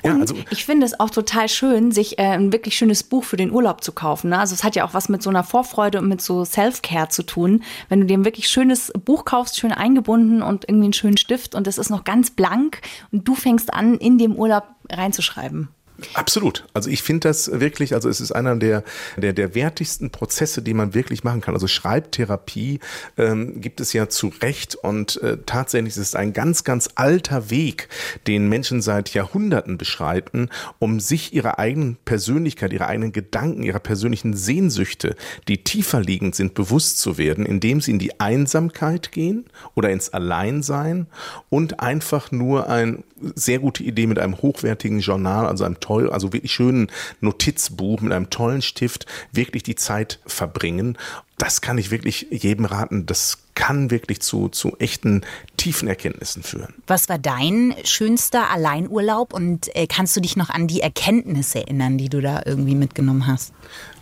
Ja, 0.05 0.15
und 0.15 0.21
also 0.21 0.37
ich 0.51 0.65
finde 0.65 0.87
es 0.87 0.99
auch 0.99 1.11
total 1.11 1.49
schön, 1.49 1.91
sich 1.93 2.19
äh, 2.19 2.23
ein 2.23 2.53
wirklich 2.53 2.77
schönes 2.77 3.03
Buch 3.03 3.25
für 3.25 3.37
den 3.37 3.51
Urlaub 3.51 3.83
zu 3.83 3.93
kaufen. 3.93 4.31
Ne? 4.31 4.39
Also 4.39 4.55
es 4.55 4.65
hat 4.65 4.77
ja 4.77 4.85
auch 4.85 4.95
was 4.95 5.09
mit 5.09 5.23
so 5.23 5.31
einer 5.31 5.45
Vorfreude 5.45 5.99
und 5.99 6.09
mit 6.09 6.21
so 6.21 6.45
Self-Care 6.45 7.09
zu 7.09 7.25
tun. 7.25 7.63
Wenn 7.89 8.01
du 8.01 8.07
dir 8.07 8.17
ein 8.17 8.25
wirklich 8.25 8.49
schönes 8.49 8.93
Buch 9.05 9.25
kaufst, 9.25 9.59
schön 9.59 9.73
eingebunden 9.73 10.43
und 10.43 10.69
irgendwie 10.69 10.87
einen 10.87 10.93
schönen 10.93 11.17
Stift 11.17 11.55
und 11.55 11.67
es 11.67 11.79
ist 11.79 11.91
noch 11.91 12.05
ganz 12.05 12.31
blank 12.31 12.81
und 13.11 13.27
du 13.27 13.35
fängst 13.35 13.73
an, 13.73 13.97
in 13.97 14.19
dem 14.19 14.37
Urlaub 14.37 14.65
reinzuschreiben. 14.91 15.69
Absolut. 16.13 16.67
Also 16.75 16.91
ich 16.91 17.03
finde 17.03 17.29
das 17.29 17.51
wirklich, 17.61 17.95
also 17.95 18.09
es 18.09 18.21
ist 18.21 18.33
einer 18.33 18.57
der, 18.57 18.85
der, 19.17 19.33
der 19.33 19.55
wertigsten 19.55 20.11
Prozesse, 20.11 20.61
die 20.61 20.75
man 20.75 20.93
wirklich 20.93 21.25
machen 21.25 21.41
kann. 21.41 21.55
Also 21.55 21.69
Schreibtherapie 21.69 22.81
ähm, 23.17 23.61
gibt 23.61 23.81
es 23.81 23.95
ja 23.95 24.09
zu 24.09 24.31
Recht 24.43 24.75
und 24.75 25.23
äh, 25.23 25.39
tatsächlich 25.47 25.95
ist 25.95 26.03
es 26.03 26.15
ein 26.15 26.35
ganz, 26.35 26.65
ganz 26.65 26.91
alter 26.97 27.49
Weg, 27.49 27.89
den 28.27 28.49
Menschen 28.49 28.83
seit 28.83 29.15
Jahrhunderten 29.15 29.79
beschreiten, 29.79 30.51
um 30.79 31.01
sich 31.01 31.33
ihrer 31.33 31.59
eigenen 31.59 31.97
Persönlichkeit, 32.05 32.75
ihrer 32.75 32.89
eigenen 32.89 33.13
Gedanken, 33.13 33.63
ihrer 33.63 33.81
persönlichen 33.81 34.35
Sehnsüchte, 34.35 35.17
die 35.49 35.65
tiefer 35.65 36.01
liegend 36.01 36.35
sind, 36.35 36.53
bewusst 36.53 37.01
zu 37.01 37.17
werden, 37.17 37.47
indem 37.47 37.81
sie 37.81 37.93
in 37.93 37.99
die 37.99 38.21
Einsamkeit 38.21 39.13
gehen 39.13 39.47
oder 39.75 39.91
ins 39.91 40.11
Alleinsein 40.11 41.07
und 41.49 41.81
einfach 41.81 42.31
nur 42.33 42.69
eine 42.69 43.03
sehr 43.35 43.61
gute 43.61 43.83
Idee 43.83 44.07
mit 44.07 44.19
einem 44.19 44.37
hochwertigen 44.43 45.01
Journal, 45.01 45.47
also 45.47 45.65
einem 45.65 45.81
toll, 45.87 46.11
also 46.11 46.33
wirklich 46.33 46.53
schönen 46.53 46.89
Notizbuch 47.21 48.01
mit 48.01 48.13
einem 48.13 48.31
tollen 48.31 48.63
Stift 48.63 49.07
wirklich 49.33 49.63
die 49.63 49.77
Zeit 49.77 50.19
verbringen. 50.27 50.99
Das 51.39 51.61
kann 51.61 51.79
ich 51.79 51.91
wirklich 51.91 52.27
jedem 52.31 52.65
raten. 52.65 53.07
Das 53.07 53.39
kann 53.55 53.91
wirklich 53.91 54.21
zu, 54.21 54.49
zu 54.49 54.77
echten 54.79 55.23
tiefen 55.57 55.89
Erkenntnissen 55.89 56.43
führen. 56.43 56.75
Was 56.87 57.09
war 57.09 57.19
dein 57.19 57.75
schönster 57.85 58.51
Alleinurlaub 58.51 59.33
und 59.33 59.75
äh, 59.77 59.87
kannst 59.87 60.17
du 60.17 60.21
dich 60.21 60.37
noch 60.37 60.51
an 60.51 60.67
die 60.67 60.81
Erkenntnisse 60.81 61.61
erinnern, 61.61 61.99
die 61.99 62.09
du 62.09 62.21
da 62.21 62.43
irgendwie 62.45 62.75
mitgenommen 62.75 63.27
hast? 63.27 63.53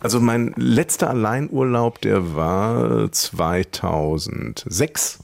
Also 0.01 0.21
mein 0.21 0.55
letzter 0.57 1.11
Alleinurlaub, 1.11 2.01
der 2.01 2.35
war 2.35 3.11
2006 3.11 5.24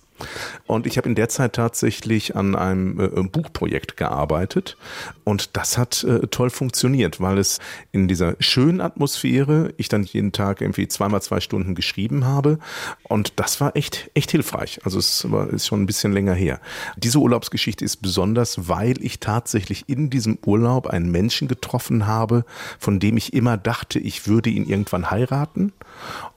und 0.66 0.86
ich 0.86 0.96
habe 0.96 1.08
in 1.08 1.14
der 1.14 1.28
Zeit 1.28 1.54
tatsächlich 1.54 2.36
an 2.36 2.54
einem 2.54 3.00
äh, 3.00 3.08
Buchprojekt 3.22 3.96
gearbeitet 3.96 4.76
und 5.24 5.56
das 5.56 5.78
hat 5.78 6.04
äh, 6.04 6.26
toll 6.28 6.50
funktioniert, 6.50 7.20
weil 7.20 7.38
es 7.38 7.58
in 7.92 8.08
dieser 8.08 8.36
schönen 8.40 8.80
Atmosphäre 8.80 9.72
ich 9.76 9.88
dann 9.88 10.04
jeden 10.04 10.32
Tag 10.32 10.60
irgendwie 10.60 10.88
zweimal 10.88 11.22
zwei 11.22 11.40
Stunden 11.40 11.74
geschrieben 11.74 12.24
habe 12.24 12.58
und 13.04 13.34
das 13.36 13.60
war 13.60 13.76
echt 13.76 14.10
echt 14.14 14.30
hilfreich. 14.30 14.80
Also 14.84 14.98
es 14.98 15.30
war, 15.30 15.50
ist 15.50 15.66
schon 15.66 15.82
ein 15.82 15.86
bisschen 15.86 16.12
länger 16.12 16.34
her. 16.34 16.60
Diese 16.96 17.18
Urlaubsgeschichte 17.18 17.84
ist 17.84 17.98
besonders, 17.98 18.68
weil 18.68 19.02
ich 19.02 19.20
tatsächlich 19.20 19.88
in 19.88 20.10
diesem 20.10 20.38
Urlaub 20.44 20.86
einen 20.86 21.10
Menschen 21.10 21.48
getroffen 21.48 22.06
habe, 22.06 22.44
von 22.78 23.00
dem 23.00 23.16
ich 23.16 23.32
immer 23.32 23.56
dachte, 23.56 23.98
ich 23.98 24.26
würde 24.26 24.50
ihn 24.50 24.66
irgendwann 24.66 25.10
heiraten 25.10 25.72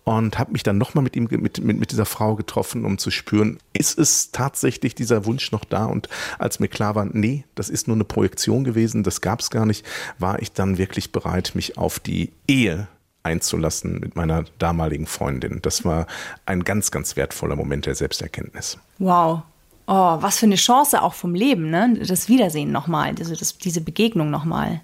und 0.04 0.38
habe 0.38 0.52
mich 0.52 0.64
dann 0.64 0.78
nochmal 0.78 1.04
mit 1.04 1.16
ihm, 1.16 1.28
mit, 1.30 1.64
mit, 1.64 1.80
mit 1.80 1.92
dieser 1.92 2.06
Frau 2.06 2.36
getroffen, 2.36 2.86
um 2.86 2.98
zu 2.98 3.12
spüren, 3.12 3.58
ist 3.74 3.98
es 3.98 4.32
tatsächlich 4.32 4.96
dieser 4.96 5.26
Wunsch 5.26 5.52
noch 5.52 5.66
da? 5.66 5.86
Und 5.86 6.10
als 6.40 6.60
mir 6.60 6.68
klar 6.68 6.96
war, 6.96 7.06
nee, 7.06 7.44
das 7.56 7.70
ist 7.70 7.88
nur 7.88 7.98
eine 7.98 8.04
Projektion 8.04 8.64
gewesen, 8.64 9.04
das 9.04 9.22
gab 9.22 9.40
es 9.40 9.50
gar 9.50 9.66
nicht, 9.66 9.86
war 10.20 10.42
ich 10.42 10.54
dann 10.54 10.78
wirklich 10.78 11.12
bereit, 11.12 11.52
mich 11.56 11.78
auf 11.78 12.00
die 12.00 12.32
Ehe 12.48 12.88
einzulassen 13.24 14.00
mit 14.00 14.16
meiner 14.16 14.46
damaligen 14.60 15.08
Freundin. 15.08 15.60
Das 15.62 15.86
war 15.86 16.08
ein 16.46 16.64
ganz, 16.64 16.92
ganz 16.92 17.16
wertvoller 17.16 17.56
Moment 17.56 17.86
der 17.86 17.96
Selbsterkenntnis. 17.96 18.78
Wow. 19.00 19.42
Oh, 19.86 20.18
was 20.22 20.40
für 20.40 20.46
eine 20.46 20.56
Chance 20.56 21.02
auch 21.02 21.14
vom 21.14 21.36
Leben, 21.36 21.70
ne? 21.70 21.98
Das 22.08 22.30
Wiedersehen 22.30 22.72
nochmal, 22.72 23.16
also 23.20 23.36
das, 23.36 23.58
diese 23.58 23.82
Begegnung 23.82 24.30
nochmal. 24.30 24.80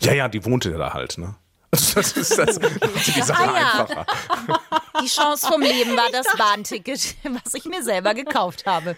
Ja, 0.00 0.12
ja, 0.12 0.28
die 0.28 0.44
wohnte 0.44 0.70
da 0.70 0.92
halt, 0.94 1.18
ne? 1.18 1.34
Also 1.70 1.94
das 1.96 2.12
ist 2.12 2.38
das, 2.38 2.60
macht 2.60 3.16
die 3.16 3.22
Sache 3.22 3.48
ah, 3.48 3.54
ja. 3.54 3.80
einfacher. 3.80 4.06
Die 5.02 5.06
Chance 5.06 5.46
vom 5.46 5.60
Leben 5.60 5.96
war 5.96 6.10
das 6.10 6.26
Bahnticket, 6.36 7.16
was 7.44 7.54
ich 7.54 7.66
mir 7.66 7.82
selber 7.82 8.14
gekauft 8.14 8.64
habe. 8.66 8.96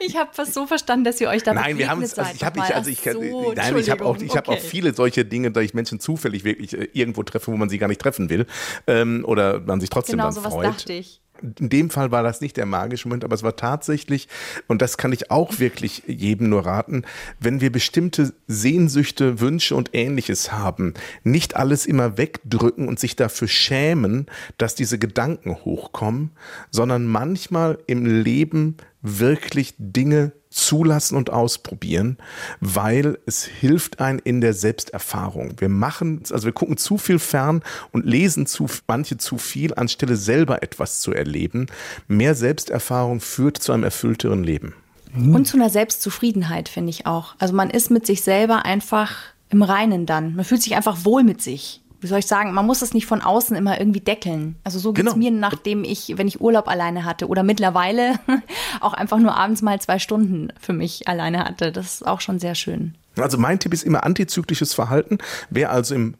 Ich 0.00 0.16
habe 0.16 0.30
fast 0.32 0.54
so 0.54 0.66
verstanden, 0.66 1.04
dass 1.04 1.20
ihr 1.20 1.28
euch 1.28 1.42
da 1.42 1.54
Nein, 1.54 1.78
wir 1.78 1.88
haben 1.88 2.02
es. 2.02 2.18
Also 2.18 2.32
ich 2.34 2.44
habe 2.44 2.58
ich, 2.58 2.74
also 2.74 2.90
ich, 2.90 3.00
so, 3.00 3.52
nein, 3.52 3.76
ich 3.78 3.90
habe 3.90 4.04
auch, 4.04 4.16
ich 4.16 4.30
okay. 4.30 4.36
habe 4.36 4.52
auch 4.52 4.58
viele 4.58 4.94
solche 4.94 5.24
Dinge, 5.24 5.52
da 5.52 5.60
ich 5.60 5.74
Menschen 5.74 6.00
zufällig 6.00 6.44
wirklich 6.44 6.76
äh, 6.76 6.88
irgendwo 6.92 7.22
treffe, 7.22 7.52
wo 7.52 7.56
man 7.56 7.68
sie 7.68 7.78
gar 7.78 7.88
nicht 7.88 8.00
treffen 8.00 8.30
will, 8.30 8.46
ähm, 8.86 9.24
oder 9.26 9.60
man 9.60 9.80
sich 9.80 9.90
trotzdem 9.90 10.18
genau, 10.18 10.30
dann 10.30 10.42
freut. 10.42 10.62
Genau, 10.62 10.72
dachte 10.72 10.92
ich 10.92 11.20
in 11.42 11.68
dem 11.68 11.90
Fall 11.90 12.10
war 12.10 12.22
das 12.22 12.40
nicht 12.40 12.56
der 12.56 12.66
magische 12.66 13.08
Moment, 13.08 13.24
aber 13.24 13.34
es 13.34 13.42
war 13.42 13.56
tatsächlich, 13.56 14.28
und 14.66 14.82
das 14.82 14.96
kann 14.96 15.12
ich 15.12 15.30
auch 15.30 15.58
wirklich 15.58 16.02
jedem 16.06 16.48
nur 16.48 16.66
raten, 16.66 17.02
wenn 17.40 17.60
wir 17.60 17.70
bestimmte 17.70 18.34
Sehnsüchte, 18.46 19.40
Wünsche 19.40 19.74
und 19.74 19.90
ähnliches 19.92 20.52
haben, 20.52 20.94
nicht 21.24 21.56
alles 21.56 21.86
immer 21.86 22.18
wegdrücken 22.18 22.88
und 22.88 22.98
sich 22.98 23.16
dafür 23.16 23.48
schämen, 23.48 24.26
dass 24.58 24.74
diese 24.74 24.98
Gedanken 24.98 25.56
hochkommen, 25.64 26.30
sondern 26.70 27.06
manchmal 27.06 27.78
im 27.86 28.04
Leben 28.06 28.76
wirklich 29.02 29.74
Dinge 29.78 30.32
zulassen 30.56 31.16
und 31.16 31.30
ausprobieren, 31.30 32.16
weil 32.60 33.18
es 33.26 33.44
hilft 33.44 34.00
ein 34.00 34.18
in 34.18 34.40
der 34.40 34.54
Selbsterfahrung. 34.54 35.54
Wir 35.58 35.68
machen, 35.68 36.22
also 36.30 36.46
wir 36.46 36.52
gucken 36.52 36.76
zu 36.76 36.98
viel 36.98 37.18
fern 37.18 37.62
und 37.92 38.06
lesen 38.06 38.46
zu, 38.46 38.66
manche 38.88 39.18
zu 39.18 39.38
viel, 39.38 39.74
anstelle 39.74 40.16
selber 40.16 40.62
etwas 40.62 41.00
zu 41.00 41.12
erleben. 41.12 41.66
Mehr 42.08 42.34
Selbsterfahrung 42.34 43.20
führt 43.20 43.58
zu 43.58 43.72
einem 43.72 43.84
erfüllteren 43.84 44.42
Leben. 44.42 44.74
Und 45.14 45.46
zu 45.46 45.56
einer 45.56 45.70
Selbstzufriedenheit, 45.70 46.68
finde 46.68 46.90
ich 46.90 47.06
auch. 47.06 47.36
Also 47.38 47.54
man 47.54 47.70
ist 47.70 47.90
mit 47.90 48.06
sich 48.06 48.22
selber 48.22 48.66
einfach 48.66 49.14
im 49.48 49.62
Reinen 49.62 50.04
dann. 50.04 50.34
Man 50.34 50.44
fühlt 50.44 50.62
sich 50.62 50.76
einfach 50.76 51.04
wohl 51.04 51.22
mit 51.22 51.40
sich. 51.40 51.80
Wie 52.00 52.06
soll 52.06 52.18
ich 52.18 52.26
sagen, 52.26 52.52
man 52.52 52.66
muss 52.66 52.82
es 52.82 52.94
nicht 52.94 53.06
von 53.06 53.22
außen 53.22 53.56
immer 53.56 53.78
irgendwie 53.78 54.00
deckeln. 54.00 54.56
Also 54.64 54.78
so 54.78 54.92
geht's 54.92 55.14
Genau. 55.14 55.16
mir, 55.16 55.30
nachdem 55.30 55.82
ich, 55.84 56.14
wenn 56.16 56.28
ich 56.28 56.40
Urlaub 56.40 56.68
alleine 56.68 57.04
hatte 57.04 57.28
oder 57.28 57.42
mittlerweile 57.42 58.18
auch 58.80 58.92
einfach 58.92 59.18
nur 59.18 59.36
abends 59.36 59.62
mal 59.62 59.80
zwei 59.80 59.98
Stunden 59.98 60.52
für 60.60 60.72
mich 60.72 61.08
alleine 61.08 61.44
hatte. 61.44 61.72
Das 61.72 61.86
ist 61.94 62.06
auch 62.06 62.20
schon 62.20 62.38
sehr 62.38 62.54
schön. 62.54 62.94
Also 63.16 63.38
mein 63.38 63.58
Tipp 63.58 63.72
ist 63.72 63.82
immer 63.82 64.04
antizyklisches 64.04 64.74
Verhalten. 64.74 65.18
Wer 65.48 65.70
also 65.70 65.94
im 65.94 66.14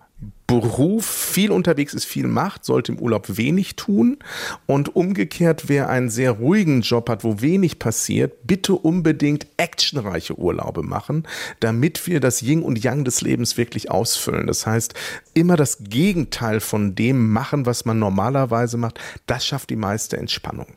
Beruf 0.46 1.06
viel 1.06 1.50
unterwegs 1.50 1.92
ist, 1.92 2.04
viel 2.04 2.28
macht, 2.28 2.64
sollte 2.64 2.92
im 2.92 2.98
Urlaub 2.98 3.36
wenig 3.36 3.74
tun. 3.74 4.18
Und 4.66 4.94
umgekehrt, 4.94 5.68
wer 5.68 5.88
einen 5.88 6.08
sehr 6.08 6.32
ruhigen 6.32 6.82
Job 6.82 7.08
hat, 7.08 7.24
wo 7.24 7.40
wenig 7.40 7.78
passiert, 7.78 8.46
bitte 8.46 8.74
unbedingt 8.74 9.46
actionreiche 9.56 10.38
Urlaube 10.38 10.82
machen, 10.82 11.26
damit 11.60 12.06
wir 12.06 12.20
das 12.20 12.42
Yin 12.42 12.62
und 12.62 12.82
Yang 12.82 13.04
des 13.04 13.22
Lebens 13.22 13.56
wirklich 13.56 13.90
ausfüllen. 13.90 14.46
Das 14.46 14.66
heißt, 14.66 14.94
immer 15.34 15.56
das 15.56 15.78
Gegenteil 15.80 16.60
von 16.60 16.94
dem 16.94 17.32
machen, 17.32 17.66
was 17.66 17.84
man 17.84 17.98
normalerweise 17.98 18.76
macht. 18.76 19.00
Das 19.26 19.44
schafft 19.44 19.70
die 19.70 19.76
meiste 19.76 20.16
Entspannung. 20.16 20.68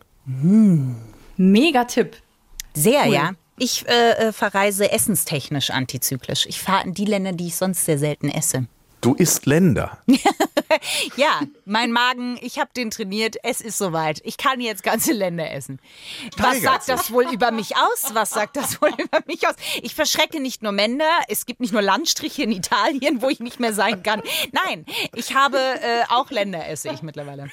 Mega 1.37 1.85
Tipp. 1.85 2.17
Sehr, 2.73 3.05
ja. 3.05 3.33
Ich 3.57 3.85
äh, 3.87 4.11
äh, 4.11 4.31
verreise 4.31 4.91
essenstechnisch 4.91 5.69
antizyklisch. 5.69 6.45
Ich 6.47 6.59
fahre 6.59 6.87
in 6.87 6.93
die 6.93 7.05
Länder, 7.05 7.33
die 7.33 7.47
ich 7.47 7.55
sonst 7.55 7.85
sehr 7.85 7.99
selten 7.99 8.29
esse. 8.29 8.67
Du 9.01 9.13
isst 9.13 9.45
Länder. 9.45 9.97
Ja, 11.15 11.41
mein 11.65 11.91
Magen, 11.91 12.37
ich 12.41 12.59
habe 12.59 12.69
den 12.75 12.91
trainiert, 12.91 13.37
es 13.43 13.59
ist 13.59 13.77
soweit. 13.79 14.21
Ich 14.23 14.37
kann 14.37 14.61
jetzt 14.61 14.83
ganze 14.83 15.13
Länder 15.13 15.51
essen. 15.51 15.79
Was 16.37 16.61
sagt 16.61 16.89
das 16.89 17.11
wohl 17.11 17.25
über 17.31 17.51
mich 17.51 17.75
aus? 17.75 18.13
Was 18.13 18.29
sagt 18.29 18.55
das 18.55 18.79
wohl 18.81 18.89
über 18.97 19.19
mich 19.25 19.47
aus? 19.47 19.55
Ich 19.81 19.95
verschrecke 19.95 20.39
nicht 20.39 20.61
nur 20.61 20.71
Männer, 20.71 21.09
es 21.27 21.47
gibt 21.47 21.59
nicht 21.59 21.73
nur 21.73 21.81
Landstriche 21.81 22.43
in 22.43 22.51
Italien, 22.51 23.21
wo 23.21 23.29
ich 23.29 23.39
nicht 23.39 23.59
mehr 23.59 23.73
sein 23.73 24.03
kann. 24.03 24.21
Nein, 24.51 24.85
ich 25.15 25.33
habe 25.33 25.57
äh, 25.57 26.03
auch 26.09 26.29
Länder 26.29 26.67
esse 26.67 26.89
ich 26.89 27.01
mittlerweile. 27.01 27.49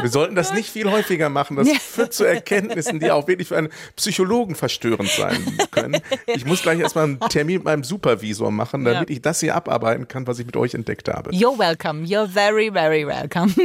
Wir 0.00 0.08
sollten 0.08 0.34
das 0.34 0.52
nicht 0.52 0.68
viel 0.70 0.90
häufiger 0.90 1.28
machen. 1.28 1.56
Das 1.56 1.68
führt 1.68 2.12
zu 2.12 2.24
Erkenntnissen, 2.24 2.98
die 3.00 3.10
auch 3.10 3.28
wirklich 3.28 3.48
für 3.48 3.56
einen 3.56 3.68
Psychologen 3.96 4.54
verstörend 4.54 5.10
sein 5.10 5.58
können. 5.70 6.00
Ich 6.26 6.44
muss 6.44 6.62
gleich 6.62 6.80
erstmal 6.80 7.04
einen 7.04 7.20
Termin 7.20 7.56
mit 7.56 7.64
meinem 7.64 7.84
Supervisor 7.84 8.50
machen, 8.50 8.84
damit 8.84 9.08
Ja. 9.10 9.14
ich 9.16 9.22
das 9.22 9.40
hier 9.40 9.54
abarbeiten 9.54 10.08
kann, 10.08 10.26
was 10.26 10.38
ich 10.38 10.46
mit 10.46 10.56
euch 10.56 10.74
entdeckt 10.74 11.08
habe. 11.08 11.30
You're 11.30 11.58
welcome, 11.58 12.04
you're 12.04 12.26
very, 12.28 12.70
very 12.72 13.06
welcome. 13.06 13.52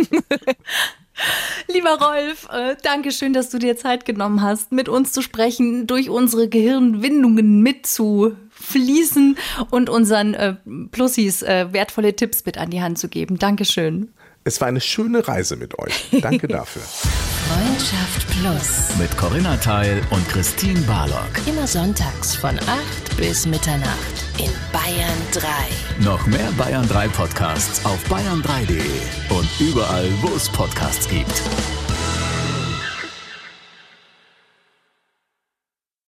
Lieber 1.68 1.98
Rolf, 2.00 2.48
äh, 2.52 2.76
danke 2.84 3.12
schön, 3.12 3.34
dass 3.34 3.50
du 3.50 3.58
dir 3.58 3.76
Zeit 3.76 4.06
genommen 4.06 4.44
hast, 4.44 4.72
mit 4.72 4.88
uns 4.88 5.12
zu 5.12 5.24
sprechen, 5.24 5.88
durch 5.88 6.10
unsere 6.12 6.48
Gehirnwindungen 6.48 7.62
mitzufließen 7.64 9.36
und 9.72 9.90
unseren 9.90 10.36
äh, 10.36 10.56
Plussis 10.92 11.42
äh, 11.42 11.74
wertvolle 11.74 12.16
Tipps 12.16 12.46
mit 12.46 12.60
an 12.60 12.70
die 12.70 12.82
Hand 12.84 13.00
zu 13.00 13.08
geben. 13.10 13.40
Dankeschön. 13.40 14.14
Es 14.48 14.62
war 14.62 14.70
eine 14.70 14.80
schöne 14.80 15.28
Reise 15.28 15.58
mit 15.58 15.78
euch. 15.78 16.06
Danke 16.22 16.48
dafür. 16.48 16.82
Freundschaft 16.82 18.26
Plus. 18.30 18.98
Mit 18.98 19.18
Corinna 19.18 19.58
Teil 19.58 20.02
und 20.10 20.26
Christine 20.30 20.80
Barlock. 20.84 21.46
Immer 21.46 21.68
sonntags 21.68 22.34
von 22.34 22.58
8 22.58 23.18
bis 23.18 23.46
Mitternacht 23.46 24.24
in 24.38 24.50
Bayern 24.72 25.18
3. 25.34 26.06
Noch 26.06 26.26
mehr 26.28 26.50
Bayern 26.58 26.88
3 26.88 27.10
Podcasts 27.10 27.84
auf 27.86 28.00
bayern3.de 28.10 29.36
und 29.38 29.50
überall, 29.60 30.10
wo 30.22 30.34
es 30.34 30.48
Podcasts 30.48 31.10
gibt. 31.10 31.42